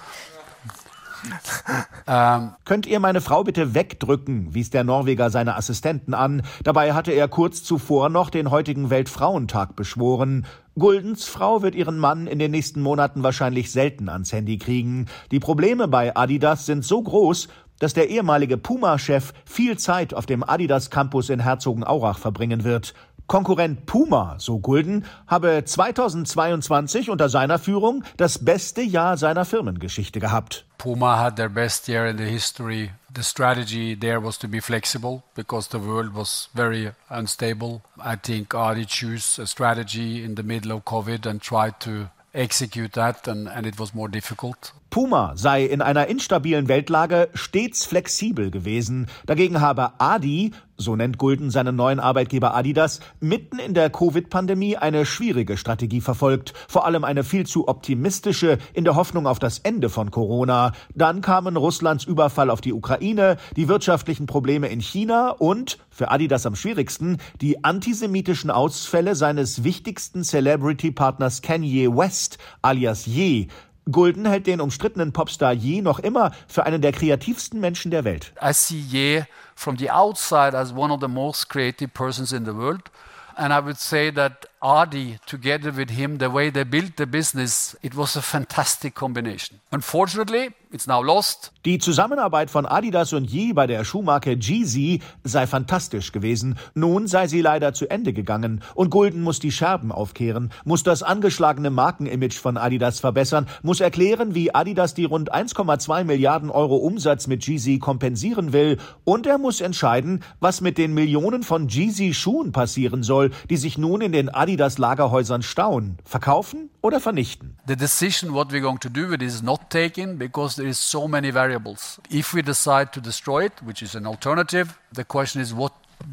Ähm, 2.06 2.52
Könnt 2.64 2.86
ihr 2.86 3.00
meine 3.00 3.20
Frau 3.20 3.42
bitte 3.42 3.74
wegdrücken, 3.74 4.54
wies 4.54 4.70
der 4.70 4.84
Norweger 4.84 5.30
seine 5.30 5.56
Assistenten 5.56 6.14
an. 6.14 6.42
Dabei 6.62 6.94
hatte 6.94 7.12
er 7.12 7.26
kurz 7.28 7.64
zuvor 7.64 8.08
noch 8.08 8.30
den 8.30 8.50
heutigen 8.50 8.90
Weltfrauentag 8.90 9.74
beschworen. 9.74 10.46
Guldens 10.78 11.26
Frau 11.26 11.62
wird 11.62 11.74
ihren 11.74 11.98
Mann 11.98 12.26
in 12.26 12.38
den 12.38 12.50
nächsten 12.50 12.82
Monaten 12.82 13.22
wahrscheinlich 13.22 13.72
selten 13.72 14.08
ans 14.08 14.32
Handy 14.32 14.58
kriegen. 14.58 15.06
Die 15.30 15.40
Probleme 15.40 15.88
bei 15.88 16.14
Adidas 16.14 16.66
sind 16.66 16.84
so 16.84 17.02
groß, 17.02 17.48
dass 17.78 17.94
der 17.94 18.08
ehemalige 18.08 18.56
Puma-Chef 18.56 19.32
viel 19.44 19.78
Zeit 19.78 20.14
auf 20.14 20.26
dem 20.26 20.42
Adidas 20.42 20.90
Campus 20.90 21.28
in 21.28 21.40
Herzogenaurach 21.40 22.18
verbringen 22.18 22.64
wird. 22.64 22.94
Konkurrent 23.26 23.86
Puma, 23.86 24.36
so 24.38 24.58
Gulden, 24.60 25.04
habe 25.26 25.64
2022 25.64 27.10
unter 27.10 27.28
seiner 27.28 27.58
Führung 27.58 28.04
das 28.16 28.44
beste 28.44 28.82
Jahr 28.82 29.16
seiner 29.16 29.44
Firmengeschichte 29.44 30.20
gehabt. 30.20 30.64
Puma 30.78 31.18
had 31.18 31.36
their 31.36 31.48
best 31.48 31.88
year 31.88 32.06
in 32.06 32.18
the 32.18 32.24
history. 32.24 32.90
The 33.12 33.24
strategy 33.24 33.96
there 33.98 34.22
was 34.22 34.38
to 34.38 34.48
be 34.48 34.60
flexible 34.60 35.22
because 35.34 35.68
the 35.70 35.78
world 35.78 36.14
was 36.14 36.50
very 36.54 36.92
unstable. 37.08 37.80
I 37.98 38.16
think 38.16 38.54
Adi 38.54 38.86
chose 38.86 39.40
a 39.40 39.46
strategy 39.46 40.22
in 40.22 40.36
the 40.36 40.44
middle 40.44 40.72
of 40.72 40.84
COVID 40.84 41.26
and 41.26 41.40
tried 41.40 41.80
to 41.80 42.10
execute 42.32 42.92
that 42.92 43.26
and, 43.26 43.48
and 43.48 43.66
it 43.66 43.80
was 43.80 43.94
more 43.94 44.08
difficult. 44.08 44.72
Puma 44.90 45.32
sei 45.36 45.64
in 45.64 45.82
einer 45.82 46.06
instabilen 46.06 46.68
Weltlage 46.68 47.28
stets 47.34 47.84
flexibel 47.84 48.50
gewesen. 48.50 49.06
Dagegen 49.26 49.60
habe 49.60 50.00
Adi, 50.00 50.52
so 50.76 50.96
nennt 50.96 51.18
Gulden 51.18 51.50
seinen 51.50 51.76
neuen 51.76 52.00
Arbeitgeber 52.00 52.54
Adidas, 52.54 53.00
mitten 53.20 53.58
in 53.58 53.74
der 53.74 53.90
Covid-Pandemie 53.90 54.76
eine 54.76 55.06
schwierige 55.06 55.56
Strategie 55.56 56.00
verfolgt. 56.00 56.52
Vor 56.68 56.86
allem 56.86 57.04
eine 57.04 57.24
viel 57.24 57.46
zu 57.46 57.68
optimistische 57.68 58.58
in 58.74 58.84
der 58.84 58.96
Hoffnung 58.96 59.26
auf 59.26 59.38
das 59.38 59.58
Ende 59.58 59.88
von 59.88 60.10
Corona. 60.10 60.72
Dann 60.94 61.20
kamen 61.20 61.56
Russlands 61.56 62.04
Überfall 62.04 62.50
auf 62.50 62.60
die 62.60 62.72
Ukraine, 62.72 63.36
die 63.56 63.68
wirtschaftlichen 63.68 64.26
Probleme 64.26 64.68
in 64.68 64.80
China 64.80 65.30
und, 65.30 65.78
für 65.90 66.10
Adidas 66.10 66.46
am 66.46 66.56
schwierigsten, 66.56 67.18
die 67.40 67.64
antisemitischen 67.64 68.50
Ausfälle 68.50 69.14
seines 69.14 69.64
wichtigsten 69.64 70.22
Celebrity-Partners 70.24 71.42
Kanye 71.42 71.88
West 71.88 72.38
alias 72.62 73.06
Ye. 73.06 73.48
Gulden 73.90 74.26
hält 74.26 74.46
den 74.46 74.60
umstrittenen 74.60 75.12
Popstar 75.12 75.52
Ye 75.52 75.80
noch 75.80 76.00
immer 76.00 76.32
für 76.48 76.66
einen 76.66 76.82
der 76.82 76.92
kreativsten 76.92 77.60
Menschen 77.60 77.90
der 77.90 78.04
Welt. 78.04 78.32
I 78.42 78.52
see 78.52 78.80
Ye 78.80 79.24
from 79.54 79.78
the 79.78 79.90
outside 79.90 80.56
as 80.56 80.72
one 80.72 80.92
of 80.92 81.00
the 81.00 81.08
most 81.08 81.48
creative 81.48 81.88
persons 81.92 82.32
in 82.32 82.44
the 82.44 82.54
world. 82.54 82.90
And 83.36 83.52
I 83.52 83.64
would 83.64 83.78
say 83.78 84.10
that 84.12 84.48
Adi, 84.66 85.18
together 85.26 85.70
with 85.76 85.90
him, 85.90 86.18
the 86.18 86.28
way 86.28 86.50
they 86.50 86.64
built 86.64 86.96
the 86.96 87.06
business, 87.06 87.76
it 87.82 87.96
was 87.96 88.16
a 88.16 88.20
fantastic 88.20 88.96
combination. 88.96 89.60
Unfortunately, 89.70 90.50
it's 90.72 90.88
now 90.88 91.00
lost. 91.00 91.52
Die 91.64 91.78
Zusammenarbeit 91.78 92.50
von 92.50 92.66
Adidas 92.66 93.12
und 93.12 93.30
Yi 93.30 93.52
bei 93.52 93.68
der 93.68 93.84
Schuhmarke 93.84 94.32
Yeezy 94.32 95.02
sei 95.22 95.46
fantastisch 95.46 96.10
gewesen. 96.10 96.58
Nun 96.74 97.06
sei 97.06 97.28
sie 97.28 97.42
leider 97.42 97.74
zu 97.74 97.88
Ende 97.88 98.12
gegangen 98.12 98.60
und 98.74 98.90
Gulden 98.90 99.22
muss 99.22 99.38
die 99.38 99.52
Scherben 99.52 99.92
aufkehren, 99.92 100.50
muss 100.64 100.82
das 100.82 101.04
angeschlagene 101.04 101.70
Markenimage 101.70 102.40
von 102.40 102.56
Adidas 102.56 102.98
verbessern, 102.98 103.46
muss 103.62 103.80
erklären, 103.80 104.34
wie 104.34 104.52
Adidas 104.52 104.94
die 104.94 105.04
rund 105.04 105.32
1,2 105.32 106.02
Milliarden 106.02 106.50
Euro 106.50 106.74
Umsatz 106.74 107.28
mit 107.28 107.46
Yeezy 107.46 107.78
kompensieren 107.78 108.52
will 108.52 108.78
und 109.04 109.28
er 109.28 109.38
muss 109.38 109.60
entscheiden, 109.60 110.24
was 110.40 110.60
mit 110.60 110.76
den 110.76 110.92
Millionen 110.92 111.44
von 111.44 111.68
Yeezy 111.68 112.14
Schuhen 112.14 112.50
passieren 112.50 113.04
soll, 113.04 113.30
die 113.48 113.56
sich 113.56 113.78
nun 113.78 114.00
in 114.00 114.10
den 114.10 114.28
Adidas 114.28 114.55
Adidas 114.56 114.78
Lagerhäusern 114.78 115.42
stauen? 115.42 115.98
Verkaufen 116.04 116.70
oder 116.80 116.98
vernichten? 116.98 117.56
The 117.66 117.76
decision 117.76 118.32
what 118.32 118.50
we're 118.52 118.62
going 118.62 118.80
to 118.80 118.88
do 118.88 119.10
with 119.10 119.20
it 119.20 119.22
is 119.22 119.42
not 119.42 119.68
taken 119.68 120.16
because 120.18 120.56
there 120.56 120.66
is 120.66 120.78
so 120.80 121.06
many 121.06 121.30
variables. 121.30 122.00
If 122.08 122.32
we 122.32 122.42
decide 122.42 122.92
to 122.94 123.00
destroy 123.00 123.44
it, 123.44 123.52
which 123.62 123.82
is 123.82 123.94
an 123.94 124.06
alternative, 124.06 124.78
the 124.92 125.04
question 125.04 125.42
is 125.42 125.52
what 125.52 125.72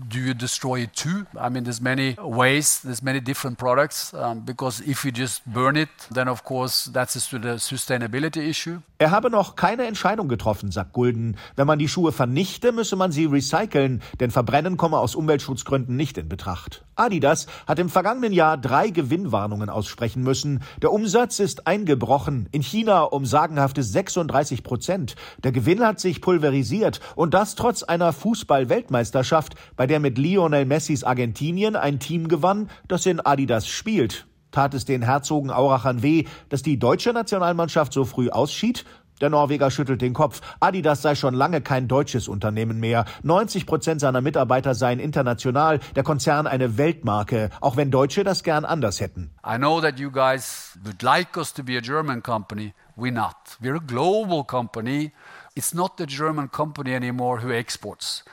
do 0.09 0.19
you 0.19 0.33
destroy 0.33 0.81
it 0.81 0.93
too? 0.93 1.25
I 1.39 1.49
mean, 1.49 1.63
there's 1.63 1.81
many 1.81 2.15
ways, 2.19 2.81
there's 2.81 3.01
many 3.01 3.19
different 3.19 3.57
products. 3.57 4.13
Um, 4.13 4.41
because 4.41 4.81
if 4.81 5.03
you 5.05 5.11
just 5.11 5.45
burn 5.45 5.75
it, 5.75 5.89
then 6.11 6.27
of 6.27 6.43
course 6.43 6.89
that's 6.91 7.15
a 7.15 7.19
sustainability 7.19 8.47
issue. 8.49 8.81
Er 8.99 9.11
habe 9.11 9.29
noch 9.29 9.55
keine 9.55 9.85
Entscheidung 9.85 10.29
getroffen, 10.29 10.71
sagt 10.71 10.93
Gulden. 10.93 11.35
Wenn 11.57 11.67
man 11.67 11.77
die 11.77 11.89
Schuhe 11.89 12.13
vernichte, 12.13 12.71
müsse 12.71 12.95
man 12.95 13.11
sie 13.11 13.25
recyceln, 13.25 14.01
denn 14.19 14.31
Verbrennen 14.31 14.77
komme 14.77 14.97
aus 14.97 15.15
Umweltschutzgründen 15.15 15.97
nicht 15.97 16.17
in 16.17 16.29
Betracht. 16.29 16.85
Adidas 16.95 17.47
hat 17.67 17.79
im 17.79 17.89
vergangenen 17.89 18.31
Jahr 18.31 18.57
drei 18.57 18.89
Gewinnwarnungen 18.89 19.69
aussprechen 19.69 20.23
müssen. 20.23 20.61
Der 20.81 20.91
Umsatz 20.91 21.39
ist 21.39 21.67
eingebrochen, 21.67 22.47
in 22.51 22.61
China 22.61 23.01
um 23.01 23.25
sagenhafte 23.25 23.83
36 23.83 24.63
Prozent. 24.63 25.15
Der 25.43 25.51
Gewinn 25.51 25.85
hat 25.85 25.99
sich 25.99 26.21
pulverisiert 26.21 27.01
und 27.15 27.33
das 27.33 27.55
trotz 27.55 27.83
einer 27.83 28.13
Fußball-Weltmeisterschaft, 28.13 29.55
bei 29.75 29.87
der 29.87 29.99
mit 29.99 30.17
Lionel 30.17 30.65
Messis 30.65 31.03
Argentinien 31.03 31.75
ein 31.75 31.99
Team 31.99 32.27
gewann, 32.27 32.69
das 32.87 33.05
in 33.05 33.19
Adidas 33.19 33.67
spielt. 33.67 34.27
Tat 34.51 34.73
es 34.73 34.85
den 34.85 35.01
Herzogenaurachern 35.01 36.03
weh, 36.03 36.25
dass 36.49 36.61
die 36.61 36.77
deutsche 36.77 37.11
Nationalmannschaft 37.11 37.91
so 37.91 38.05
früh 38.05 38.29
ausschied? 38.29 38.85
Der 39.21 39.29
Norweger 39.29 39.71
schüttelt 39.71 40.01
den 40.01 40.13
Kopf. 40.13 40.41
Adidas 40.59 41.01
sei 41.01 41.15
schon 41.15 41.33
lange 41.33 41.61
kein 41.61 41.87
deutsches 41.87 42.27
Unternehmen 42.27 42.79
mehr. 42.79 43.05
90 43.23 43.65
Prozent 43.65 44.01
seiner 44.01 44.21
Mitarbeiter 44.21 44.75
seien 44.75 44.99
international, 44.99 45.79
der 45.95 46.03
Konzern 46.03 46.47
eine 46.47 46.77
Weltmarke, 46.77 47.49
auch 47.61 47.77
wenn 47.77 47.91
Deutsche 47.91 48.23
das 48.23 48.43
gern 48.43 48.65
anders 48.65 48.99
hätten. 48.99 49.31
I 49.47 49.57
know 49.57 49.79
that 49.81 49.99
you 49.99 50.11
guys 50.11 50.77
would 50.83 51.01
like 51.03 51.37
us 51.37 51.53
to 51.53 51.63
be 51.63 51.77
a 51.77 51.81
German 51.81 52.21
company. 52.21 52.73
We're 52.95 53.13
not. 53.13 53.35
We're 53.61 53.77
a 53.77 53.85
global 53.85 54.43
company. 54.43 55.11
It's 55.55 55.73
not 55.73 55.93
the 55.97 56.05
German 56.05 56.49
company 56.51 56.93
anymore 56.93 57.41
who 57.43 57.51
exports. 57.51 58.23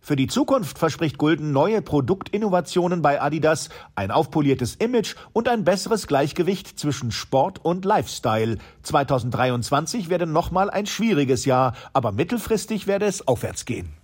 Für 0.00 0.16
die 0.16 0.26
Zukunft 0.26 0.78
verspricht 0.78 1.18
Gulden 1.18 1.52
neue 1.52 1.82
Produktinnovationen 1.82 3.02
bei 3.02 3.20
Adidas, 3.20 3.68
ein 3.94 4.10
aufpoliertes 4.10 4.76
Image 4.76 5.14
und 5.34 5.46
ein 5.46 5.64
besseres 5.64 6.06
Gleichgewicht 6.06 6.78
zwischen 6.78 7.12
Sport 7.12 7.62
und 7.62 7.84
Lifestyle. 7.84 8.56
2023 8.82 10.08
werde 10.08 10.26
nochmal 10.26 10.70
ein 10.70 10.86
schwieriges 10.86 11.44
Jahr, 11.44 11.74
aber 11.92 12.12
mittelfristig 12.12 12.86
werde 12.86 13.04
es 13.04 13.28
aufwärts 13.28 13.66
gehen. 13.66 13.99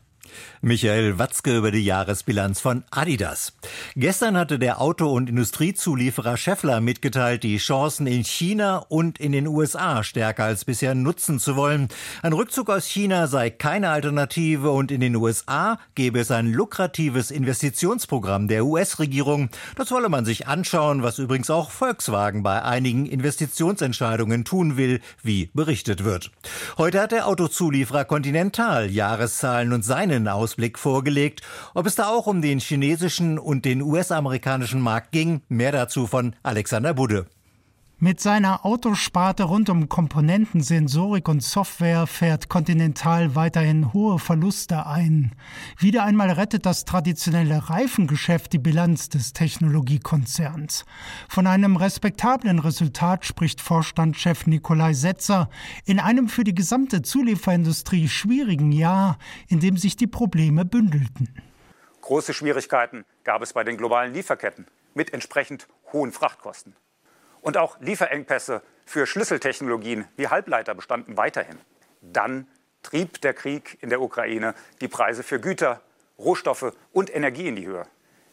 Michael 0.61 1.19
Watzke 1.19 1.57
über 1.57 1.71
die 1.71 1.85
Jahresbilanz 1.85 2.61
von 2.61 2.85
Adidas. 2.91 3.53
Gestern 3.95 4.37
hatte 4.37 4.59
der 4.59 4.81
Auto- 4.81 5.13
und 5.13 5.29
Industriezulieferer 5.29 6.37
Schaeffler 6.37 6.81
mitgeteilt, 6.81 7.43
die 7.43 7.59
Chancen 7.59 8.07
in 8.07 8.25
China 8.25 8.79
und 8.89 9.19
in 9.19 9.33
den 9.33 9.47
USA 9.47 10.03
stärker 10.03 10.45
als 10.45 10.65
bisher 10.65 10.95
nutzen 10.95 11.39
zu 11.39 11.57
wollen. 11.57 11.89
Ein 12.23 12.33
Rückzug 12.33 12.71
aus 12.71 12.87
China 12.87 13.27
sei 13.27 13.51
keine 13.51 13.91
Alternative 13.91 14.71
und 14.71 14.91
in 14.91 15.01
den 15.01 15.17
USA 15.17 15.79
gäbe 15.95 16.21
es 16.21 16.31
ein 16.31 16.53
lukratives 16.53 17.31
Investitionsprogramm 17.31 18.49
der 18.49 18.65
US-Regierung. 18.65 19.51
Das 19.77 19.91
wolle 19.91 20.09
man 20.09 20.25
sich 20.25 20.47
anschauen, 20.47 21.03
was 21.03 21.19
übrigens 21.19 21.51
auch 21.51 21.71
Volkswagen 21.71 22.43
bei 22.43 22.63
einigen 22.63 23.07
Investitionsentscheidungen 23.07 24.45
tun 24.45 24.77
will, 24.77 25.01
wie 25.23 25.51
berichtet 25.55 26.05
wird. 26.05 26.31
Heute 26.79 27.01
hat 27.01 27.13
der 27.13 27.27
Autozulieferer 27.27 28.05
Continental 28.05 28.91
Jahreszahlen 28.91 29.73
und 29.73 29.85
seinen 29.85 30.26
Ausblick 30.35 30.79
vorgelegt. 30.79 31.43
Ob 31.75 31.87
es 31.87 31.95
da 31.95 32.09
auch 32.09 32.27
um 32.27 32.43
den 32.43 32.59
chinesischen 32.59 33.39
und 33.39 33.65
den 33.65 33.83
US-amerikanischen 33.83 34.81
Markt 34.81 35.13
ging, 35.13 35.43
mehr 35.49 35.73
dazu 35.73 36.07
von 36.07 36.35
Alexander 36.43 36.95
Budde. 36.95 37.27
Mit 37.99 38.21
seiner 38.21 38.67
Autosparte 38.67 39.45
rund 39.45 39.71
um 39.71 39.89
Komponenten, 39.89 40.61
Sensorik 40.61 41.31
und 41.31 41.43
Software 41.43 42.07
fährt 42.07 42.51
Continental 42.51 43.35
weiterhin 43.35 43.95
hohe 43.95 44.19
Verluste 44.19 44.85
ein. 44.85 45.35
Wieder 45.79 46.05
einmal 46.05 46.31
rettet 46.31 46.67
das 46.67 46.85
traditionelle 46.85 47.71
Reifengeschäft 47.71 48.53
die 48.53 48.59
Bilanz 48.59 49.09
des 49.09 49.33
Technologiekonzerns. 49.33 50.85
Von 51.31 51.47
einem 51.47 51.77
respektablen 51.77 52.59
Resultat 52.59 53.25
spricht 53.25 53.63
Vorstandschef 53.63 54.47
Nikolai 54.47 54.93
Setzer 54.93 55.49
in 55.87 55.99
einem 55.99 56.29
für 56.29 56.45
die 56.45 56.55
gesamte 56.55 57.01
Zulieferindustrie 57.01 58.09
schwierigen 58.11 58.73
Jahr, 58.73 59.17
in 59.49 59.61
dem 59.61 59.79
sich 59.79 59.97
die 59.97 60.07
Probleme 60.07 60.67
bündelten. 60.67 61.31
Große 62.03 62.35
Schwierigkeiten 62.35 63.07
gab 63.25 63.41
es 63.41 63.55
bei 63.55 63.65
den 63.65 63.79
globalen 63.79 64.13
Lieferketten 64.13 64.67
mit 64.93 65.15
entsprechend 65.15 65.67
hohen 65.95 66.13
Frachtkosten. 66.13 66.77
Und 67.47 67.57
auch 67.59 67.79
Lieferengpässe 67.79 68.61
für 68.87 69.07
Schlüsseltechnologien 69.07 70.09
wie 70.17 70.27
Halbleiter 70.27 70.75
bestanden 70.75 71.17
weiterhin. 71.17 71.57
Dann 72.01 72.49
trieb 72.83 73.21
der 73.21 73.35
Krieg 73.35 73.79
in 73.83 73.89
der 73.89 74.03
Ukraine 74.03 74.53
die 74.81 74.89
Preise 74.89 75.23
für 75.23 75.39
Güter, 75.39 75.81
Rohstoffe 76.19 76.73
und 76.93 77.15
Energie 77.15 77.47
in 77.47 77.55
die 77.55 77.65
Höhe. 77.65 77.87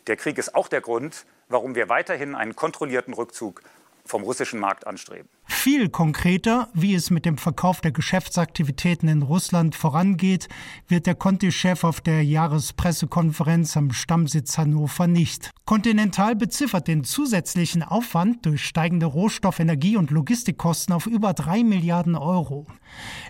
Der 0.08 0.16
Krieg 0.16 0.40
ist 0.40 0.56
auch 0.56 0.68
der 0.68 0.82
Grund, 0.82 1.28
warum 1.48 1.76
wir 1.76 1.90
weiterhin 1.90 2.34
einen 2.34 2.56
kontrollierten 2.56 3.14
Rückzug 3.14 3.62
vom 4.04 4.24
russischen 4.24 4.60
Markt 4.60 4.88
anstreben. 4.88 5.30
Viel 5.46 5.90
konkreter, 5.90 6.70
wie 6.74 6.96
es 6.96 7.10
mit 7.10 7.26
dem 7.26 7.38
Verkauf 7.38 7.82
der 7.82 7.92
Geschäftsaktivitäten 7.92 9.10
in 9.10 9.22
Russland 9.22 9.76
vorangeht, 9.76 10.48
wird 10.88 11.06
der 11.06 11.16
Conti-Chef 11.16 11.84
auf 11.84 12.02
der 12.02 12.24
Jahrespressekonferenz 12.24 13.76
am 13.78 13.92
Stammsitz 13.92 14.58
Hannover 14.58 15.08
nicht. 15.08 15.52
Continental 15.66 16.36
beziffert 16.36 16.88
den 16.88 17.04
zusätzlichen 17.04 17.84
Aufwand 17.84 18.46
durch 18.46 18.66
steigende 18.66 19.06
Rohstoff-, 19.06 19.60
Energie- 19.60 19.98
und 19.98 20.12
Logistikkosten 20.12 20.94
auf 20.94 21.08
über 21.08 21.34
drei 21.34 21.64
Milliarden 21.64 22.16
Euro. 22.16 22.66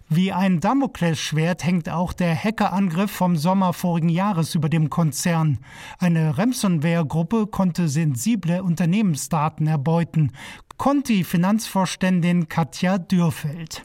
Wie 0.09 0.31
ein 0.31 0.59
Damoklesschwert 0.59 1.63
hängt 1.63 1.89
auch 1.89 2.13
der 2.13 2.35
Hackerangriff 2.35 3.11
vom 3.11 3.37
Sommer 3.37 3.73
vorigen 3.73 4.09
Jahres 4.09 4.55
über 4.55 4.69
dem 4.69 4.89
Konzern. 4.89 5.59
Eine 5.99 6.37
Ransomware-Gruppe 6.37 7.47
konnte 7.47 7.87
sensible 7.87 8.63
Unternehmensdaten 8.63 9.67
erbeuten. 9.67 10.31
Conti-Finanzvorständin 10.77 12.49
Katja 12.49 12.97
Dürfeld. 12.97 13.83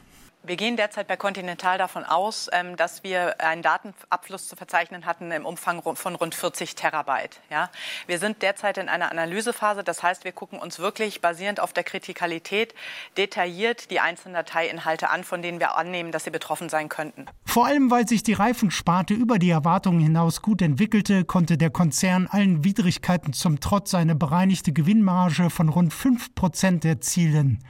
Wir 0.49 0.55
gehen 0.57 0.77
derzeit 0.77 1.07
bei 1.07 1.15
Continental 1.15 1.77
davon 1.77 2.03
aus, 2.03 2.49
ähm, 2.51 2.75
dass 2.75 3.03
wir 3.03 3.39
einen 3.39 3.61
Datenabfluss 3.61 4.47
zu 4.47 4.55
verzeichnen 4.55 5.05
hatten 5.05 5.29
im 5.29 5.45
Umfang 5.45 5.83
von 5.95 6.15
rund 6.15 6.33
40 6.33 6.73
Terabyte. 6.73 7.39
Ja? 7.51 7.69
Wir 8.07 8.17
sind 8.17 8.41
derzeit 8.41 8.79
in 8.79 8.89
einer 8.89 9.11
Analysephase. 9.11 9.83
Das 9.83 10.01
heißt, 10.01 10.23
wir 10.23 10.31
gucken 10.31 10.57
uns 10.57 10.79
wirklich 10.79 11.21
basierend 11.21 11.59
auf 11.59 11.71
der 11.71 11.83
Kritikalität 11.83 12.73
detailliert 13.15 13.91
die 13.91 13.99
einzelnen 13.99 14.33
Dateiinhalte 14.33 15.11
an, 15.11 15.23
von 15.23 15.43
denen 15.43 15.59
wir 15.59 15.77
annehmen, 15.77 16.11
dass 16.11 16.23
sie 16.23 16.31
betroffen 16.31 16.67
sein 16.67 16.89
könnten. 16.89 17.27
Vor 17.45 17.67
allem, 17.67 17.91
weil 17.91 18.07
sich 18.07 18.23
die 18.23 18.33
Reifensparte 18.33 19.13
über 19.13 19.37
die 19.37 19.51
Erwartungen 19.51 19.99
hinaus 19.99 20.41
gut 20.41 20.63
entwickelte, 20.63 21.25
konnte 21.25 21.59
der 21.59 21.69
Konzern 21.69 22.25
allen 22.25 22.63
Widrigkeiten 22.63 23.33
zum 23.33 23.59
Trotz 23.59 23.93
eine 23.93 24.15
bereinigte 24.15 24.73
Gewinnmarge 24.73 25.51
von 25.51 25.69
rund 25.69 25.93
5 25.93 26.33
Prozent 26.33 26.85
erzielen. 26.85 27.63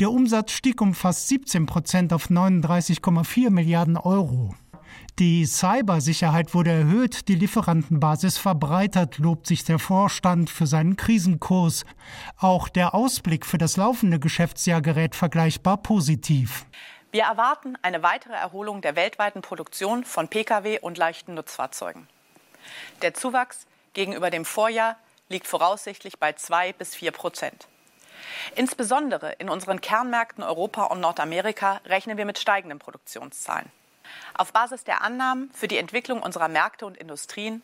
Der 0.00 0.10
Umsatz 0.10 0.52
stieg 0.52 0.80
um 0.80 0.94
fast 0.94 1.28
17 1.28 1.66
Prozent 1.66 2.14
auf 2.14 2.21
auf 2.22 2.30
39,4 2.30 3.50
Milliarden 3.50 3.96
Euro. 3.96 4.54
Die 5.18 5.44
Cybersicherheit 5.44 6.54
wurde 6.54 6.70
erhöht, 6.70 7.28
die 7.28 7.34
Lieferantenbasis 7.34 8.38
verbreitert, 8.38 9.18
lobt 9.18 9.46
sich 9.46 9.64
der 9.64 9.78
Vorstand 9.78 10.48
für 10.48 10.66
seinen 10.66 10.96
Krisenkurs. 10.96 11.84
Auch 12.38 12.68
der 12.68 12.94
Ausblick 12.94 13.44
für 13.44 13.58
das 13.58 13.76
laufende 13.76 14.20
Geschäftsjahr 14.20 14.82
gerät 14.82 15.16
vergleichbar 15.16 15.78
positiv. 15.78 16.64
Wir 17.10 17.24
erwarten 17.24 17.76
eine 17.82 18.02
weitere 18.02 18.34
Erholung 18.34 18.80
der 18.80 18.94
weltweiten 18.94 19.42
Produktion 19.42 20.04
von 20.04 20.28
Pkw 20.28 20.78
und 20.78 20.98
leichten 20.98 21.34
Nutzfahrzeugen. 21.34 22.08
Der 23.02 23.14
Zuwachs 23.14 23.66
gegenüber 23.94 24.30
dem 24.30 24.44
Vorjahr 24.44 24.96
liegt 25.28 25.46
voraussichtlich 25.46 26.18
bei 26.18 26.32
2 26.32 26.72
bis 26.74 26.94
4 26.94 27.10
Prozent. 27.10 27.66
Insbesondere 28.54 29.32
in 29.38 29.48
unseren 29.48 29.80
Kernmärkten 29.80 30.42
Europa 30.42 30.84
und 30.84 31.00
Nordamerika 31.00 31.80
rechnen 31.86 32.16
wir 32.16 32.24
mit 32.24 32.38
steigenden 32.38 32.78
Produktionszahlen. 32.78 33.70
Auf 34.34 34.52
Basis 34.52 34.84
der 34.84 35.02
Annahmen 35.02 35.50
für 35.54 35.68
die 35.68 35.78
Entwicklung 35.78 36.22
unserer 36.22 36.48
Märkte 36.48 36.86
und 36.86 36.96
Industrien 36.96 37.62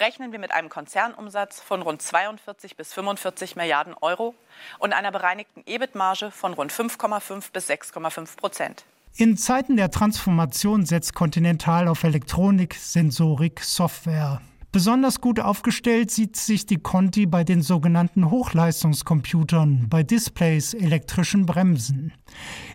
rechnen 0.00 0.32
wir 0.32 0.38
mit 0.38 0.52
einem 0.52 0.68
Konzernumsatz 0.68 1.60
von 1.60 1.82
rund 1.82 2.02
42 2.02 2.76
bis 2.76 2.92
45 2.92 3.56
Milliarden 3.56 3.94
Euro 4.00 4.34
und 4.78 4.92
einer 4.92 5.12
bereinigten 5.12 5.62
EBIT-Marge 5.66 6.30
von 6.30 6.52
rund 6.52 6.72
5,5 6.72 7.52
bis 7.52 7.68
6,5 7.68 8.36
Prozent. 8.36 8.84
In 9.16 9.36
Zeiten 9.36 9.76
der 9.76 9.90
Transformation 9.90 10.86
setzt 10.86 11.14
Continental 11.14 11.86
auf 11.86 12.02
Elektronik, 12.02 12.74
Sensorik, 12.74 13.62
Software. 13.62 14.40
Besonders 14.74 15.20
gut 15.20 15.38
aufgestellt 15.38 16.10
sieht 16.10 16.34
sich 16.34 16.66
die 16.66 16.78
Conti 16.78 17.26
bei 17.26 17.44
den 17.44 17.62
sogenannten 17.62 18.28
Hochleistungscomputern, 18.28 19.86
bei 19.88 20.02
Displays, 20.02 20.74
elektrischen 20.74 21.46
Bremsen. 21.46 22.12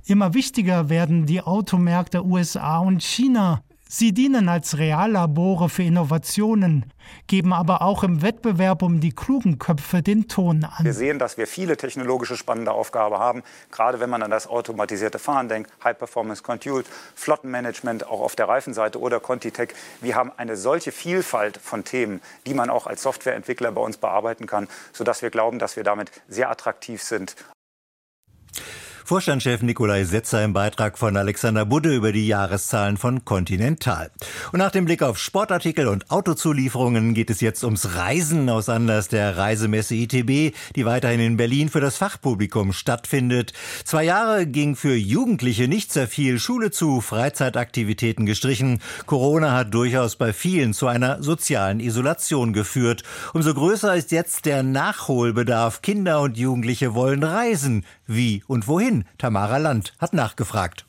Immer 0.06 0.34
wichtiger 0.34 0.88
werden 0.88 1.26
die 1.26 1.42
Automärkte 1.42 2.26
USA 2.26 2.78
und 2.78 3.04
China. 3.04 3.66
Sie 3.92 4.14
dienen 4.14 4.50
als 4.50 4.78
Reallabore 4.78 5.68
für 5.68 5.82
Innovationen, 5.82 6.94
geben 7.26 7.54
aber 7.54 7.82
auch 7.82 8.04
im 8.04 8.22
Wettbewerb 8.22 8.84
um 8.84 9.00
die 9.00 9.14
klugen 9.14 9.58
Köpfe 9.58 10.04
den 10.04 10.28
Ton 10.28 10.64
an. 10.64 10.86
Wir 10.86 10.94
sehen, 10.94 11.18
dass 11.18 11.40
wir 11.40 11.48
viele 11.48 11.76
technologische 11.76 12.38
spannende 12.38 12.72
Aufgaben 12.72 13.18
haben, 13.18 13.42
gerade 13.72 14.00
wenn 14.00 14.12
man 14.12 14.22
an 14.22 14.30
das 14.30 14.46
automatisierte 14.46 15.18
Fahren 15.18 15.50
denkt, 15.50 15.72
High 15.84 15.98
Performance 15.98 16.44
Compute, 16.44 16.88
Flottenmanagement, 17.16 18.06
auch 18.06 18.22
auf 18.22 18.36
der 18.36 18.48
Reifenseite 18.48 19.00
oder 19.00 19.20
Contitech. 19.20 19.70
Wir 20.02 20.14
haben 20.14 20.32
eine 20.38 20.56
solche 20.56 20.92
Vielfalt 20.92 21.58
von 21.58 21.84
Themen, 21.84 22.22
die 22.46 22.54
man 22.54 22.70
auch 22.70 22.86
als 22.86 23.02
Softwareentwickler 23.02 23.72
bei 23.72 23.82
uns 23.82 23.98
bearbeiten 23.98 24.46
kann, 24.46 24.68
sodass 24.94 25.24
wir 25.24 25.32
glauben, 25.32 25.58
dass 25.58 25.78
wir 25.78 25.84
damit 25.84 26.12
sehr 26.28 26.52
attraktiv 26.52 27.02
sind. 27.02 27.36
Vorstandschef 29.10 29.64
Nikolai 29.64 30.04
Setzer 30.04 30.44
im 30.44 30.54
Beitrag 30.54 31.00
von 31.00 31.18
Alexander 31.18 31.66
Budde 31.66 31.96
über 31.96 32.12
die 32.12 32.28
Jahreszahlen 32.28 32.96
von 32.96 33.26
Continental. 33.26 34.12
Und 34.52 34.60
nach 34.60 34.70
dem 34.70 34.86
Blick 34.86 35.02
auf 35.02 35.18
Sportartikel 35.18 35.88
und 35.88 36.12
Autozulieferungen 36.12 37.16
geht 37.16 37.32
es 37.32 37.42
jetzt 37.42 37.64
ums 37.64 37.96
Reisen 37.96 38.48
aus 38.52 38.70
Anlass 38.70 39.08
der 39.08 39.36
Reisemesse 39.36 39.96
ITB, 39.96 40.56
die 40.76 40.86
weiterhin 40.86 41.22
in 41.22 41.38
Berlin 41.38 41.70
für 41.70 41.80
das 41.80 41.98
Fachpublikum 41.98 42.72
stattfindet. 42.72 43.54
Zwei 43.84 44.04
Jahre 44.04 44.46
ging 44.46 44.76
für 44.76 44.94
Jugendliche 44.94 45.68
nicht 45.68 45.92
sehr 45.92 46.08
viel 46.08 46.38
Schule 46.38 46.70
zu, 46.70 47.02
Freizeitaktivitäten 47.02 48.28
gestrichen. 48.28 48.80
Corona 49.08 49.54
hat 49.54 49.74
durchaus 49.74 50.18
bei 50.18 50.34
vielen 50.34 50.76
zu 50.76 50.86
einer 50.86 51.24
sozialen 51.24 51.80
Isolation 51.80 52.54
geführt. 52.54 53.02
Umso 53.34 53.56
größer 53.56 53.96
ist 53.96 54.12
jetzt 54.12 54.46
der 54.46 54.62
Nachholbedarf. 54.62 55.82
Kinder 55.82 56.22
und 56.22 56.38
Jugendliche 56.38 56.94
wollen 56.94 57.24
reisen. 57.24 57.86
Wie 58.12 58.44
und 58.48 58.68
wohin? 58.68 59.06
Tamara 59.20 59.58
Land 59.58 59.94
hat 60.00 60.14
nachgefragt. 60.14 60.88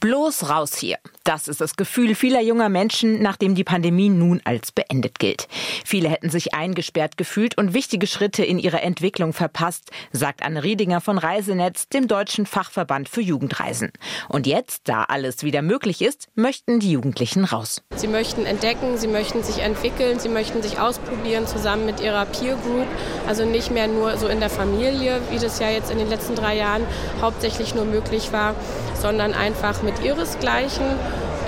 Bloß 0.00 0.50
raus 0.50 0.76
hier. 0.76 0.98
Das 1.28 1.46
ist 1.46 1.60
das 1.60 1.76
Gefühl 1.76 2.14
vieler 2.14 2.40
junger 2.40 2.70
Menschen, 2.70 3.20
nachdem 3.20 3.54
die 3.54 3.62
Pandemie 3.62 4.08
nun 4.08 4.40
als 4.44 4.72
beendet 4.72 5.18
gilt. 5.18 5.46
Viele 5.84 6.08
hätten 6.08 6.30
sich 6.30 6.54
eingesperrt 6.54 7.18
gefühlt 7.18 7.58
und 7.58 7.74
wichtige 7.74 8.06
Schritte 8.06 8.42
in 8.42 8.58
ihrer 8.58 8.82
Entwicklung 8.82 9.34
verpasst, 9.34 9.90
sagt 10.10 10.42
Anne 10.42 10.64
Riedinger 10.64 11.02
von 11.02 11.18
Reisenetz, 11.18 11.90
dem 11.90 12.08
deutschen 12.08 12.46
Fachverband 12.46 13.10
für 13.10 13.20
Jugendreisen. 13.20 13.92
Und 14.30 14.46
jetzt, 14.46 14.88
da 14.88 15.02
alles 15.02 15.42
wieder 15.42 15.60
möglich 15.60 16.00
ist, 16.00 16.28
möchten 16.34 16.80
die 16.80 16.92
Jugendlichen 16.92 17.44
raus. 17.44 17.82
Sie 17.94 18.08
möchten 18.08 18.46
entdecken, 18.46 18.96
sie 18.96 19.08
möchten 19.08 19.42
sich 19.42 19.58
entwickeln, 19.58 20.18
sie 20.20 20.30
möchten 20.30 20.62
sich 20.62 20.80
ausprobieren 20.80 21.46
zusammen 21.46 21.84
mit 21.84 22.00
ihrer 22.00 22.24
Peer 22.24 22.56
Group. 22.56 22.86
Also 23.26 23.44
nicht 23.44 23.70
mehr 23.70 23.86
nur 23.86 24.16
so 24.16 24.28
in 24.28 24.40
der 24.40 24.48
Familie, 24.48 25.20
wie 25.28 25.38
das 25.38 25.58
ja 25.58 25.68
jetzt 25.68 25.90
in 25.90 25.98
den 25.98 26.08
letzten 26.08 26.36
drei 26.36 26.56
Jahren 26.56 26.86
hauptsächlich 27.20 27.74
nur 27.74 27.84
möglich 27.84 28.32
war, 28.32 28.54
sondern 28.94 29.34
einfach 29.34 29.82
mit 29.82 30.02
ihresgleichen, 30.02 30.86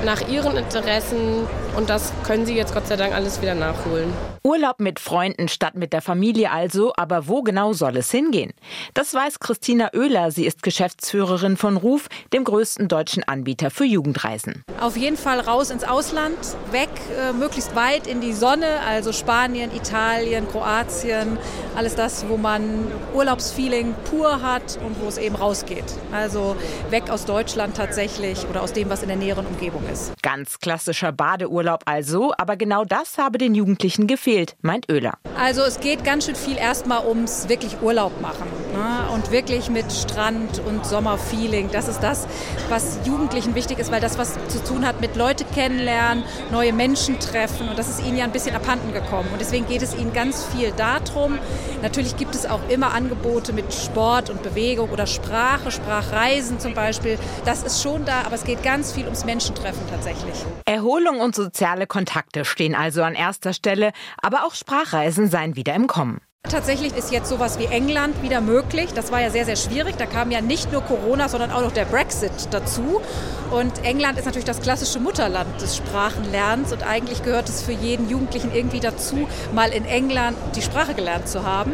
nach 0.04 0.28
ihren 0.28 0.56
Interessen. 0.56 1.46
Und 1.76 1.88
das 1.88 2.12
können 2.24 2.46
sie 2.46 2.54
jetzt 2.54 2.74
Gott 2.74 2.86
sei 2.86 2.96
Dank 2.96 3.14
alles 3.14 3.40
wieder 3.40 3.54
nachholen. 3.54 4.12
Urlaub 4.42 4.80
mit 4.80 4.98
Freunden 4.98 5.48
statt 5.48 5.74
mit 5.74 5.92
der 5.92 6.00
Familie 6.00 6.50
also, 6.50 6.94
aber 6.96 7.28
wo 7.28 7.42
genau 7.42 7.74
soll 7.74 7.98
es 7.98 8.10
hingehen? 8.10 8.52
Das 8.94 9.12
weiß 9.12 9.38
Christina 9.38 9.90
Oehler, 9.94 10.30
sie 10.30 10.46
ist 10.46 10.62
Geschäftsführerin 10.62 11.58
von 11.58 11.76
RUF, 11.76 12.08
dem 12.32 12.44
größten 12.44 12.88
deutschen 12.88 13.22
Anbieter 13.22 13.70
für 13.70 13.84
Jugendreisen. 13.84 14.64
Auf 14.80 14.96
jeden 14.96 15.18
Fall 15.18 15.40
raus 15.40 15.68
ins 15.68 15.84
Ausland, 15.84 16.38
weg, 16.70 16.88
äh, 17.18 17.34
möglichst 17.34 17.76
weit 17.76 18.06
in 18.06 18.22
die 18.22 18.32
Sonne, 18.32 18.80
also 18.88 19.12
Spanien, 19.12 19.70
Italien, 19.76 20.48
Kroatien, 20.48 21.38
alles 21.76 21.94
das, 21.94 22.26
wo 22.26 22.38
man 22.38 22.86
Urlaubsfeeling 23.14 23.94
pur 24.08 24.40
hat 24.40 24.78
und 24.84 25.02
wo 25.02 25.08
es 25.08 25.18
eben 25.18 25.34
rausgeht. 25.34 25.84
Also 26.12 26.56
weg 26.88 27.10
aus 27.10 27.26
Deutschland 27.26 27.76
tatsächlich 27.76 28.46
oder 28.48 28.62
aus 28.62 28.72
dem, 28.72 28.88
was 28.88 29.02
in 29.02 29.08
der 29.08 29.18
näheren 29.18 29.46
Umgebung 29.46 29.82
ist. 29.92 30.12
Ganz 30.22 30.58
klassischer 30.58 31.12
Badeurlaub 31.12 31.82
also, 31.84 32.32
aber 32.38 32.56
genau 32.56 32.84
das 32.84 33.18
habe 33.18 33.38
den 33.38 33.54
Jugendlichen 33.54 34.06
gefehlt 34.06 34.30
fehlt, 34.30 34.56
meint 34.62 34.90
Oehler. 34.90 35.14
Also 35.36 35.62
es 35.62 35.80
geht 35.80 36.04
ganz 36.04 36.26
schön 36.26 36.36
viel 36.36 36.56
erstmal 36.56 37.06
ums 37.06 37.48
wirklich 37.48 37.80
Urlaub 37.82 38.20
machen 38.20 38.46
ne? 38.74 39.12
und 39.12 39.30
wirklich 39.30 39.70
mit 39.70 39.90
Strand 39.92 40.60
und 40.66 40.84
Sommerfeeling. 40.86 41.70
Das 41.72 41.88
ist 41.88 42.00
das, 42.00 42.26
was 42.68 42.98
Jugendlichen 43.04 43.54
wichtig 43.54 43.78
ist, 43.78 43.90
weil 43.90 44.00
das 44.00 44.18
was 44.18 44.34
zu 44.48 44.62
tun 44.62 44.86
hat 44.86 45.00
mit 45.00 45.16
Leute 45.16 45.44
kennenlernen, 45.44 46.22
neue 46.50 46.72
Menschen 46.72 47.18
treffen 47.18 47.68
und 47.68 47.78
das 47.78 47.88
ist 47.88 48.04
ihnen 48.04 48.18
ja 48.18 48.24
ein 48.24 48.32
bisschen 48.32 48.54
abhanden 48.54 48.92
gekommen. 48.92 49.28
Und 49.32 49.40
deswegen 49.40 49.66
geht 49.66 49.82
es 49.82 49.94
ihnen 49.94 50.12
ganz 50.12 50.44
viel 50.44 50.72
darum. 50.72 51.38
Natürlich 51.82 52.16
gibt 52.16 52.34
es 52.34 52.46
auch 52.46 52.60
immer 52.68 52.92
Angebote 52.92 53.52
mit 53.52 53.72
Sport 53.72 54.30
und 54.30 54.42
Bewegung 54.42 54.90
oder 54.90 55.06
Sprache, 55.06 55.70
Sprachreisen 55.70 56.60
zum 56.60 56.74
Beispiel. 56.74 57.18
Das 57.44 57.62
ist 57.62 57.82
schon 57.82 58.04
da, 58.04 58.22
aber 58.26 58.34
es 58.34 58.44
geht 58.44 58.62
ganz 58.62 58.92
viel 58.92 59.04
ums 59.04 59.24
Menschentreffen 59.24 59.79
tatsächlich. 59.88 60.34
Erholung 60.64 61.20
und 61.20 61.34
soziale 61.34 61.86
Kontakte 61.86 62.44
stehen 62.44 62.74
also 62.74 63.02
an 63.02 63.14
erster 63.14 63.52
Stelle, 63.52 63.92
aber 64.20 64.44
auch 64.44 64.54
Sprachreisen 64.54 65.28
seien 65.28 65.56
wieder 65.56 65.74
im 65.74 65.86
Kommen. 65.86 66.20
Tatsächlich 66.48 66.96
ist 66.96 67.12
jetzt 67.12 67.28
sowas 67.28 67.58
wie 67.60 67.66
England 67.66 68.22
wieder 68.22 68.40
möglich. 68.40 68.92
Das 68.92 69.12
war 69.12 69.20
ja 69.20 69.30
sehr, 69.30 69.44
sehr 69.44 69.56
schwierig. 69.56 69.96
Da 69.98 70.06
kam 70.06 70.30
ja 70.30 70.40
nicht 70.40 70.72
nur 70.72 70.80
Corona, 70.80 71.28
sondern 71.28 71.52
auch 71.52 71.60
noch 71.60 71.70
der 71.70 71.84
Brexit 71.84 72.32
dazu. 72.50 73.00
Und 73.50 73.84
England 73.84 74.18
ist 74.18 74.24
natürlich 74.24 74.46
das 74.46 74.60
klassische 74.60 74.98
Mutterland 74.98 75.60
des 75.60 75.76
Sprachenlernens. 75.76 76.72
Und 76.72 76.82
eigentlich 76.82 77.22
gehört 77.22 77.48
es 77.48 77.62
für 77.62 77.72
jeden 77.72 78.08
Jugendlichen 78.08 78.52
irgendwie 78.52 78.80
dazu, 78.80 79.28
mal 79.54 79.70
in 79.70 79.84
England 79.84 80.36
die 80.56 80.62
Sprache 80.62 80.94
gelernt 80.94 81.28
zu 81.28 81.44
haben. 81.44 81.72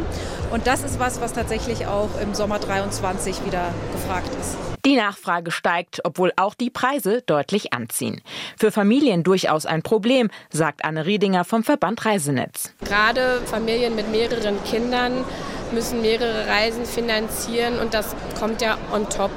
Und 0.50 0.66
das 0.66 0.82
ist 0.82 0.98
was, 0.98 1.20
was 1.20 1.32
tatsächlich 1.32 1.86
auch 1.86 2.10
im 2.20 2.34
Sommer 2.34 2.58
23 2.58 3.46
wieder 3.46 3.72
gefragt 3.92 4.30
ist. 4.40 4.75
Die 4.86 4.94
Nachfrage 4.94 5.50
steigt, 5.50 6.02
obwohl 6.04 6.32
auch 6.36 6.54
die 6.54 6.70
Preise 6.70 7.20
deutlich 7.26 7.72
anziehen. 7.72 8.22
Für 8.56 8.70
Familien 8.70 9.24
durchaus 9.24 9.66
ein 9.66 9.82
Problem, 9.82 10.30
sagt 10.50 10.84
Anne 10.84 11.04
Riedinger 11.04 11.44
vom 11.44 11.64
Verband 11.64 12.04
Reisenetz. 12.06 12.72
Gerade 12.84 13.40
Familien 13.46 13.96
mit 13.96 14.12
mehreren 14.12 14.62
Kindern 14.62 15.24
müssen 15.72 16.02
mehrere 16.02 16.46
Reisen 16.46 16.86
finanzieren 16.86 17.80
und 17.80 17.94
das 17.94 18.14
kommt 18.38 18.62
ja 18.62 18.78
on 18.92 19.08
top. 19.08 19.32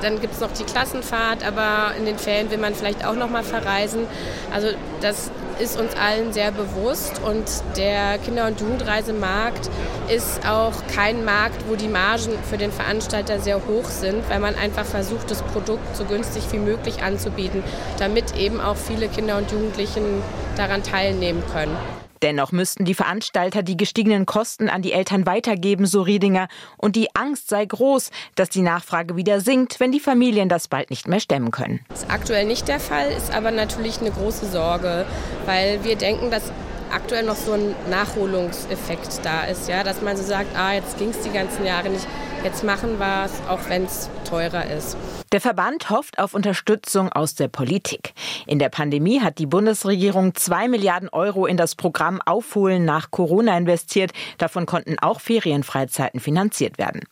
Dann 0.00 0.18
gibt 0.18 0.32
es 0.32 0.40
noch 0.40 0.52
die 0.52 0.64
Klassenfahrt, 0.64 1.44
aber 1.46 1.94
in 1.98 2.06
den 2.06 2.16
Ferien 2.16 2.50
will 2.50 2.56
man 2.56 2.74
vielleicht 2.74 3.04
auch 3.04 3.16
noch 3.16 3.28
mal 3.28 3.44
verreisen. 3.44 4.06
Also 4.50 4.68
das 5.02 5.30
ist 5.60 5.78
uns 5.78 5.94
allen 5.94 6.32
sehr 6.32 6.52
bewusst 6.52 7.20
und 7.24 7.44
der 7.76 8.18
Kinder- 8.18 8.46
und 8.46 8.60
Jugendreisemarkt 8.60 9.70
ist 10.08 10.46
auch 10.48 10.72
kein 10.94 11.24
Markt, 11.24 11.68
wo 11.68 11.76
die 11.76 11.88
Margen 11.88 12.32
für 12.48 12.56
den 12.56 12.72
Veranstalter 12.72 13.38
sehr 13.40 13.56
hoch 13.66 13.84
sind, 13.84 14.28
weil 14.28 14.40
man 14.40 14.54
einfach 14.54 14.84
versucht, 14.84 15.30
das 15.30 15.42
Produkt 15.42 15.96
so 15.96 16.04
günstig 16.04 16.44
wie 16.50 16.58
möglich 16.58 17.02
anzubieten, 17.02 17.62
damit 17.98 18.36
eben 18.36 18.60
auch 18.60 18.76
viele 18.76 19.08
Kinder 19.08 19.36
und 19.36 19.50
Jugendlichen 19.52 20.22
daran 20.56 20.82
teilnehmen 20.82 21.42
können. 21.52 21.76
Dennoch 22.22 22.52
müssten 22.52 22.84
die 22.84 22.94
Veranstalter 22.94 23.62
die 23.62 23.76
gestiegenen 23.76 24.26
Kosten 24.26 24.68
an 24.68 24.82
die 24.82 24.92
Eltern 24.92 25.26
weitergeben, 25.26 25.86
so 25.86 26.02
Riedinger. 26.02 26.48
Und 26.76 26.96
die 26.96 27.14
Angst 27.14 27.48
sei 27.48 27.64
groß, 27.64 28.10
dass 28.34 28.50
die 28.50 28.62
Nachfrage 28.62 29.16
wieder 29.16 29.40
sinkt, 29.40 29.80
wenn 29.80 29.92
die 29.92 30.00
Familien 30.00 30.48
das 30.48 30.68
bald 30.68 30.90
nicht 30.90 31.08
mehr 31.08 31.20
stemmen 31.20 31.50
können. 31.50 31.80
Das 31.88 32.02
ist 32.02 32.10
aktuell 32.10 32.46
nicht 32.46 32.68
der 32.68 32.80
Fall, 32.80 33.10
ist 33.10 33.32
aber 33.32 33.50
natürlich 33.50 34.00
eine 34.00 34.10
große 34.10 34.46
Sorge, 34.46 35.06
weil 35.46 35.82
wir 35.84 35.96
denken, 35.96 36.30
dass 36.30 36.52
aktuell 36.92 37.24
noch 37.24 37.36
so 37.36 37.52
ein 37.52 37.74
Nachholungseffekt 37.88 39.20
da 39.24 39.44
ist, 39.44 39.68
ja, 39.68 39.84
dass 39.84 40.02
man 40.02 40.16
so 40.16 40.22
sagt, 40.22 40.56
ah, 40.56 40.74
jetzt 40.74 40.98
ging 40.98 41.10
es 41.10 41.20
die 41.20 41.30
ganzen 41.30 41.64
Jahre 41.64 41.88
nicht, 41.88 42.06
jetzt 42.44 42.64
machen 42.64 42.98
wir 42.98 43.24
es, 43.24 43.32
auch 43.48 43.68
wenn 43.68 43.84
es 43.84 44.10
teurer 44.28 44.66
ist. 44.66 44.96
Der 45.32 45.40
Verband 45.40 45.90
hofft 45.90 46.18
auf 46.18 46.34
Unterstützung 46.34 47.12
aus 47.12 47.34
der 47.34 47.48
Politik. 47.48 48.14
In 48.46 48.58
der 48.58 48.68
Pandemie 48.68 49.20
hat 49.20 49.38
die 49.38 49.46
Bundesregierung 49.46 50.34
zwei 50.34 50.66
Milliarden 50.66 51.08
Euro 51.08 51.46
in 51.46 51.56
das 51.56 51.76
Programm 51.76 52.20
Aufholen 52.24 52.84
nach 52.84 53.10
Corona 53.10 53.56
investiert. 53.56 54.12
Davon 54.38 54.66
konnten 54.66 54.98
auch 54.98 55.20
Ferienfreizeiten 55.20 56.18
finanziert 56.18 56.78
werden. 56.78 57.02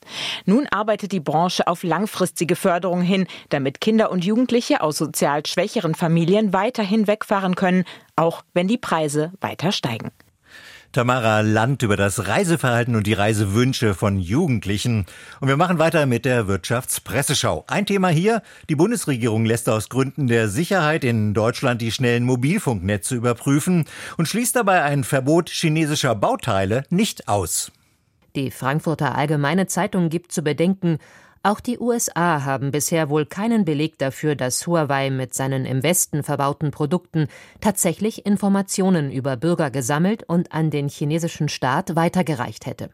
Nun 0.46 0.66
arbeitet 0.66 1.12
die 1.12 1.20
Branche 1.20 1.66
auf 1.68 1.82
langfristige 1.82 2.56
Förderung 2.56 3.02
hin, 3.02 3.26
damit 3.50 3.80
Kinder 3.80 4.10
und 4.10 4.24
Jugendliche 4.24 4.80
aus 4.80 4.98
sozial 4.98 5.46
schwächeren 5.46 5.94
Familien 5.94 6.52
weiterhin 6.52 7.06
wegfahren 7.06 7.54
können, 7.54 7.84
auch 8.16 8.42
wenn 8.52 8.66
die 8.66 8.78
Preise 8.78 9.32
weiter 9.40 9.70
steigen. 9.70 10.10
Tamara 10.92 11.40
Land 11.40 11.82
über 11.82 11.96
das 11.96 12.28
Reiseverhalten 12.28 12.96
und 12.96 13.06
die 13.06 13.12
Reisewünsche 13.12 13.94
von 13.94 14.18
Jugendlichen. 14.18 15.04
Und 15.40 15.48
wir 15.48 15.58
machen 15.58 15.78
weiter 15.78 16.06
mit 16.06 16.24
der 16.24 16.48
Wirtschaftspresseschau. 16.48 17.64
Ein 17.66 17.84
Thema 17.84 18.08
hier. 18.08 18.42
Die 18.70 18.74
Bundesregierung 18.74 19.44
lässt 19.44 19.68
aus 19.68 19.90
Gründen 19.90 20.28
der 20.28 20.48
Sicherheit 20.48 21.04
in 21.04 21.34
Deutschland 21.34 21.82
die 21.82 21.92
schnellen 21.92 22.24
Mobilfunknetze 22.24 23.14
überprüfen 23.16 23.84
und 24.16 24.28
schließt 24.28 24.56
dabei 24.56 24.82
ein 24.82 25.04
Verbot 25.04 25.50
chinesischer 25.50 26.14
Bauteile 26.14 26.84
nicht 26.88 27.28
aus. 27.28 27.70
Die 28.34 28.50
Frankfurter 28.50 29.14
Allgemeine 29.14 29.66
Zeitung 29.66 30.08
gibt 30.08 30.32
zu 30.32 30.42
bedenken, 30.42 30.98
auch 31.42 31.60
die 31.60 31.78
USA 31.78 32.44
haben 32.44 32.72
bisher 32.72 33.10
wohl 33.10 33.24
keinen 33.24 33.64
Beleg 33.64 33.96
dafür, 33.98 34.34
dass 34.34 34.66
Huawei 34.66 35.10
mit 35.10 35.34
seinen 35.34 35.64
im 35.64 35.82
Westen 35.82 36.22
verbauten 36.22 36.70
Produkten 36.70 37.28
tatsächlich 37.60 38.26
Informationen 38.26 39.12
über 39.12 39.36
Bürger 39.36 39.70
gesammelt 39.70 40.24
und 40.24 40.52
an 40.52 40.70
den 40.70 40.88
chinesischen 40.88 41.48
Staat 41.48 41.94
weitergereicht 41.94 42.66
hätte. 42.66 42.90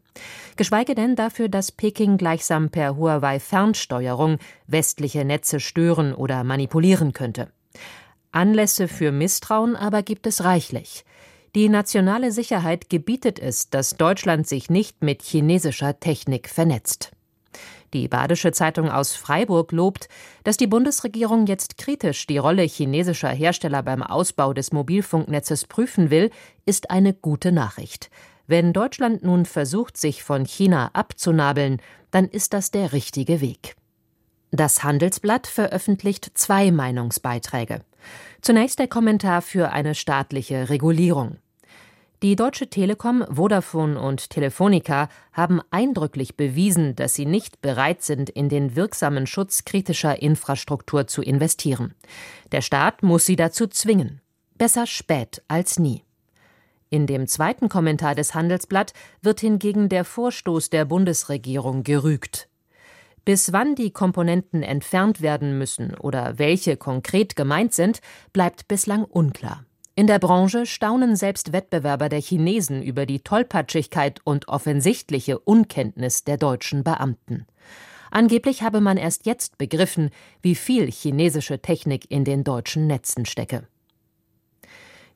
Geschweige 0.56 0.94
denn 0.94 1.16
dafür, 1.16 1.48
dass 1.48 1.72
Peking 1.72 2.18
gleichsam 2.18 2.68
per 2.68 2.96
Huawei 2.96 3.40
Fernsteuerung 3.40 4.38
westliche 4.66 5.24
Netze 5.24 5.58
stören 5.58 6.12
oder 6.12 6.44
manipulieren 6.44 7.12
könnte. 7.12 7.48
Anlässe 8.30 8.88
für 8.88 9.10
Misstrauen 9.10 9.76
aber 9.76 10.02
gibt 10.02 10.26
es 10.26 10.44
reichlich. 10.44 11.04
Die 11.54 11.68
nationale 11.68 12.32
Sicherheit 12.32 12.90
gebietet 12.90 13.38
es, 13.38 13.70
dass 13.70 13.96
Deutschland 13.96 14.48
sich 14.48 14.70
nicht 14.70 15.02
mit 15.02 15.22
chinesischer 15.22 16.00
Technik 16.00 16.48
vernetzt. 16.48 17.13
Die 17.94 18.08
Badische 18.08 18.50
Zeitung 18.50 18.90
aus 18.90 19.14
Freiburg 19.14 19.70
lobt, 19.70 20.08
dass 20.42 20.56
die 20.56 20.66
Bundesregierung 20.66 21.46
jetzt 21.46 21.78
kritisch 21.78 22.26
die 22.26 22.38
Rolle 22.38 22.62
chinesischer 22.62 23.28
Hersteller 23.28 23.84
beim 23.84 24.02
Ausbau 24.02 24.52
des 24.52 24.72
Mobilfunknetzes 24.72 25.66
prüfen 25.66 26.10
will, 26.10 26.30
ist 26.66 26.90
eine 26.90 27.14
gute 27.14 27.52
Nachricht. 27.52 28.10
Wenn 28.48 28.72
Deutschland 28.72 29.22
nun 29.22 29.46
versucht, 29.46 29.96
sich 29.96 30.24
von 30.24 30.44
China 30.44 30.90
abzunabeln, 30.92 31.80
dann 32.10 32.26
ist 32.26 32.52
das 32.52 32.72
der 32.72 32.92
richtige 32.92 33.40
Weg. 33.40 33.76
Das 34.50 34.82
Handelsblatt 34.82 35.46
veröffentlicht 35.46 36.32
zwei 36.34 36.72
Meinungsbeiträge. 36.72 37.82
Zunächst 38.42 38.80
der 38.80 38.88
Kommentar 38.88 39.40
für 39.40 39.70
eine 39.70 39.94
staatliche 39.94 40.68
Regulierung. 40.68 41.38
Die 42.24 42.36
Deutsche 42.36 42.70
Telekom, 42.70 43.22
Vodafone 43.28 44.00
und 44.00 44.30
Telefonica 44.30 45.10
haben 45.34 45.60
eindrücklich 45.70 46.38
bewiesen, 46.38 46.96
dass 46.96 47.12
sie 47.12 47.26
nicht 47.26 47.60
bereit 47.60 48.00
sind, 48.00 48.30
in 48.30 48.48
den 48.48 48.76
wirksamen 48.76 49.26
Schutz 49.26 49.66
kritischer 49.66 50.22
Infrastruktur 50.22 51.06
zu 51.06 51.20
investieren. 51.20 51.94
Der 52.50 52.62
Staat 52.62 53.02
muss 53.02 53.26
sie 53.26 53.36
dazu 53.36 53.66
zwingen. 53.66 54.22
Besser 54.56 54.86
spät 54.86 55.42
als 55.48 55.78
nie. 55.78 56.02
In 56.88 57.06
dem 57.06 57.26
zweiten 57.26 57.68
Kommentar 57.68 58.14
des 58.14 58.34
Handelsblatt 58.34 58.94
wird 59.20 59.40
hingegen 59.40 59.90
der 59.90 60.06
Vorstoß 60.06 60.70
der 60.70 60.86
Bundesregierung 60.86 61.82
gerügt. 61.82 62.48
Bis 63.26 63.52
wann 63.52 63.74
die 63.74 63.90
Komponenten 63.90 64.62
entfernt 64.62 65.20
werden 65.20 65.58
müssen 65.58 65.94
oder 65.94 66.38
welche 66.38 66.78
konkret 66.78 67.36
gemeint 67.36 67.74
sind, 67.74 68.00
bleibt 68.32 68.66
bislang 68.66 69.04
unklar. 69.04 69.66
In 69.96 70.08
der 70.08 70.18
Branche 70.18 70.66
staunen 70.66 71.14
selbst 71.14 71.52
Wettbewerber 71.52 72.08
der 72.08 72.20
Chinesen 72.20 72.82
über 72.82 73.06
die 73.06 73.20
Tollpatschigkeit 73.20 74.20
und 74.24 74.48
offensichtliche 74.48 75.38
Unkenntnis 75.38 76.24
der 76.24 76.36
deutschen 76.36 76.82
Beamten. 76.82 77.46
Angeblich 78.10 78.62
habe 78.62 78.80
man 78.80 78.96
erst 78.96 79.24
jetzt 79.24 79.56
begriffen, 79.56 80.10
wie 80.42 80.56
viel 80.56 80.90
chinesische 80.90 81.60
Technik 81.60 82.10
in 82.10 82.24
den 82.24 82.42
deutschen 82.42 82.88
Netzen 82.88 83.24
stecke. 83.24 83.68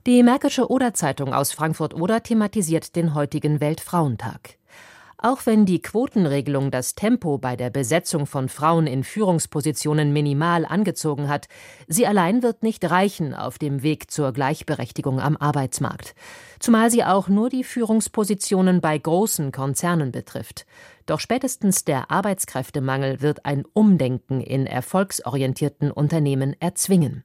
Die 0.07 0.23
Märkische 0.23 0.71
Oder-Zeitung 0.71 1.35
aus 1.35 1.51
Frankfurt-Oder 1.51 2.23
thematisiert 2.23 2.95
den 2.95 3.15
heutigen 3.15 3.61
Weltfrauentag. 3.61 4.58
Auch 5.21 5.47
wenn 5.47 5.67
die 5.67 5.83
Quotenregelung 5.83 6.71
das 6.71 6.95
Tempo 6.95 7.39
bei 7.39 7.57
der 7.57 7.71
Besetzung 7.71 8.25
von 8.25 8.49
Frauen 8.49 8.87
in 8.87 9.03
Führungspositionen 9.03 10.13
minimal 10.13 10.65
angezogen 10.65 11.29
hat, 11.29 11.49
sie 11.89 12.07
allein 12.07 12.45
wird 12.45 12.63
nicht 12.63 12.89
reichen 12.89 13.35
auf 13.35 13.59
dem 13.59 13.83
Weg 13.83 14.13
zur 14.13 14.33
Gleichberechtigung 14.33 15.19
am 15.19 15.37
Arbeitsmarkt. 15.37 16.15
Zumal 16.61 16.93
sie 16.93 17.03
auch 17.03 17.27
nur 17.27 17.49
die 17.49 17.65
Führungspositionen 17.65 18.81
bei 18.81 18.97
großen 18.97 19.51
Konzernen 19.51 20.13
betrifft. 20.13 20.67
Doch 21.07 21.19
spätestens 21.19 21.85
der 21.85 22.13
Arbeitskräftemangel 22.13 23.21
wird 23.21 23.45
ein 23.45 23.65
Umdenken 23.73 24.41
in 24.41 24.67
erfolgsorientierten 24.67 25.91
Unternehmen 25.91 26.55
erzwingen. 26.61 27.25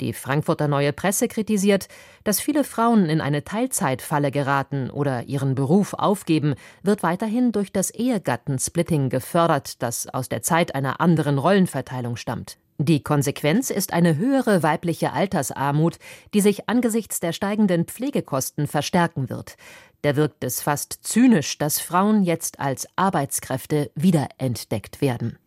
Die 0.00 0.12
Frankfurter 0.12 0.68
Neue 0.68 0.92
Presse 0.92 1.26
kritisiert, 1.26 1.88
dass 2.22 2.40
viele 2.40 2.62
Frauen 2.62 3.06
in 3.06 3.20
eine 3.20 3.42
Teilzeitfalle 3.42 4.30
geraten 4.30 4.90
oder 4.90 5.24
ihren 5.24 5.56
Beruf 5.56 5.92
aufgeben, 5.94 6.54
wird 6.82 7.02
weiterhin 7.02 7.50
durch 7.50 7.72
das 7.72 7.90
Ehegattensplitting 7.90 9.08
gefördert, 9.08 9.82
das 9.82 10.06
aus 10.08 10.28
der 10.28 10.42
Zeit 10.42 10.74
einer 10.74 11.00
anderen 11.00 11.38
Rollenverteilung 11.38 12.16
stammt. 12.16 12.58
Die 12.80 13.02
Konsequenz 13.02 13.70
ist 13.70 13.92
eine 13.92 14.16
höhere 14.16 14.62
weibliche 14.62 15.12
Altersarmut, 15.12 15.98
die 16.32 16.40
sich 16.40 16.68
angesichts 16.68 17.18
der 17.18 17.32
steigenden 17.32 17.86
Pflegekosten 17.86 18.68
verstärken 18.68 19.28
wird. 19.28 19.56
Da 20.02 20.14
wirkt 20.14 20.44
es 20.44 20.62
fast 20.62 21.00
zynisch, 21.02 21.58
dass 21.58 21.80
Frauen 21.80 22.22
jetzt 22.22 22.60
als 22.60 22.86
Arbeitskräfte 22.94 23.90
wiederentdeckt 23.96 25.00
werden. 25.00 25.38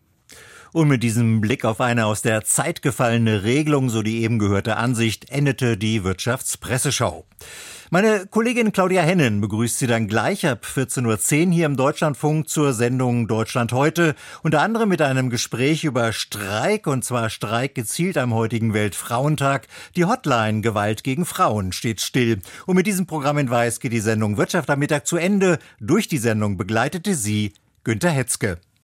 Und 0.73 0.87
mit 0.87 1.03
diesem 1.03 1.41
Blick 1.41 1.65
auf 1.65 1.81
eine 1.81 2.05
aus 2.05 2.21
der 2.21 2.45
Zeit 2.45 2.81
gefallene 2.81 3.43
Regelung, 3.43 3.89
so 3.89 4.01
die 4.01 4.23
eben 4.23 4.39
gehörte 4.39 4.77
Ansicht, 4.77 5.29
endete 5.29 5.77
die 5.77 6.03
Wirtschaftspresseschau. 6.05 7.25
Meine 7.93 8.25
Kollegin 8.25 8.71
Claudia 8.71 9.01
Hennen 9.01 9.41
begrüßt 9.41 9.77
Sie 9.77 9.85
dann 9.85 10.07
gleich 10.07 10.47
ab 10.47 10.65
14.10 10.65 11.47
Uhr 11.47 11.53
hier 11.53 11.65
im 11.65 11.75
Deutschlandfunk 11.75 12.47
zur 12.47 12.71
Sendung 12.71 13.27
Deutschland 13.27 13.73
heute, 13.73 14.15
unter 14.43 14.61
anderem 14.61 14.87
mit 14.87 15.01
einem 15.01 15.29
Gespräch 15.29 15.83
über 15.83 16.13
Streik, 16.13 16.87
und 16.87 17.03
zwar 17.03 17.29
Streik 17.29 17.75
gezielt 17.75 18.17
am 18.17 18.33
heutigen 18.33 18.73
Weltfrauentag. 18.73 19.67
Die 19.97 20.05
Hotline 20.05 20.61
Gewalt 20.61 21.03
gegen 21.03 21.25
Frauen 21.25 21.73
steht 21.73 21.99
still. 21.99 22.39
Und 22.65 22.77
mit 22.77 22.87
diesem 22.87 23.07
Programm 23.07 23.37
in 23.39 23.49
Weiß 23.49 23.81
geht 23.81 23.91
die 23.91 23.99
Sendung 23.99 24.37
Wirtschaft 24.37 24.69
am 24.69 24.79
Mittag 24.79 25.05
zu 25.05 25.17
Ende. 25.17 25.59
Durch 25.81 26.07
die 26.07 26.17
Sendung 26.17 26.55
begleitete 26.55 27.13
sie 27.13 27.51
Günter 27.83 28.11
Hetzke. 28.11 28.57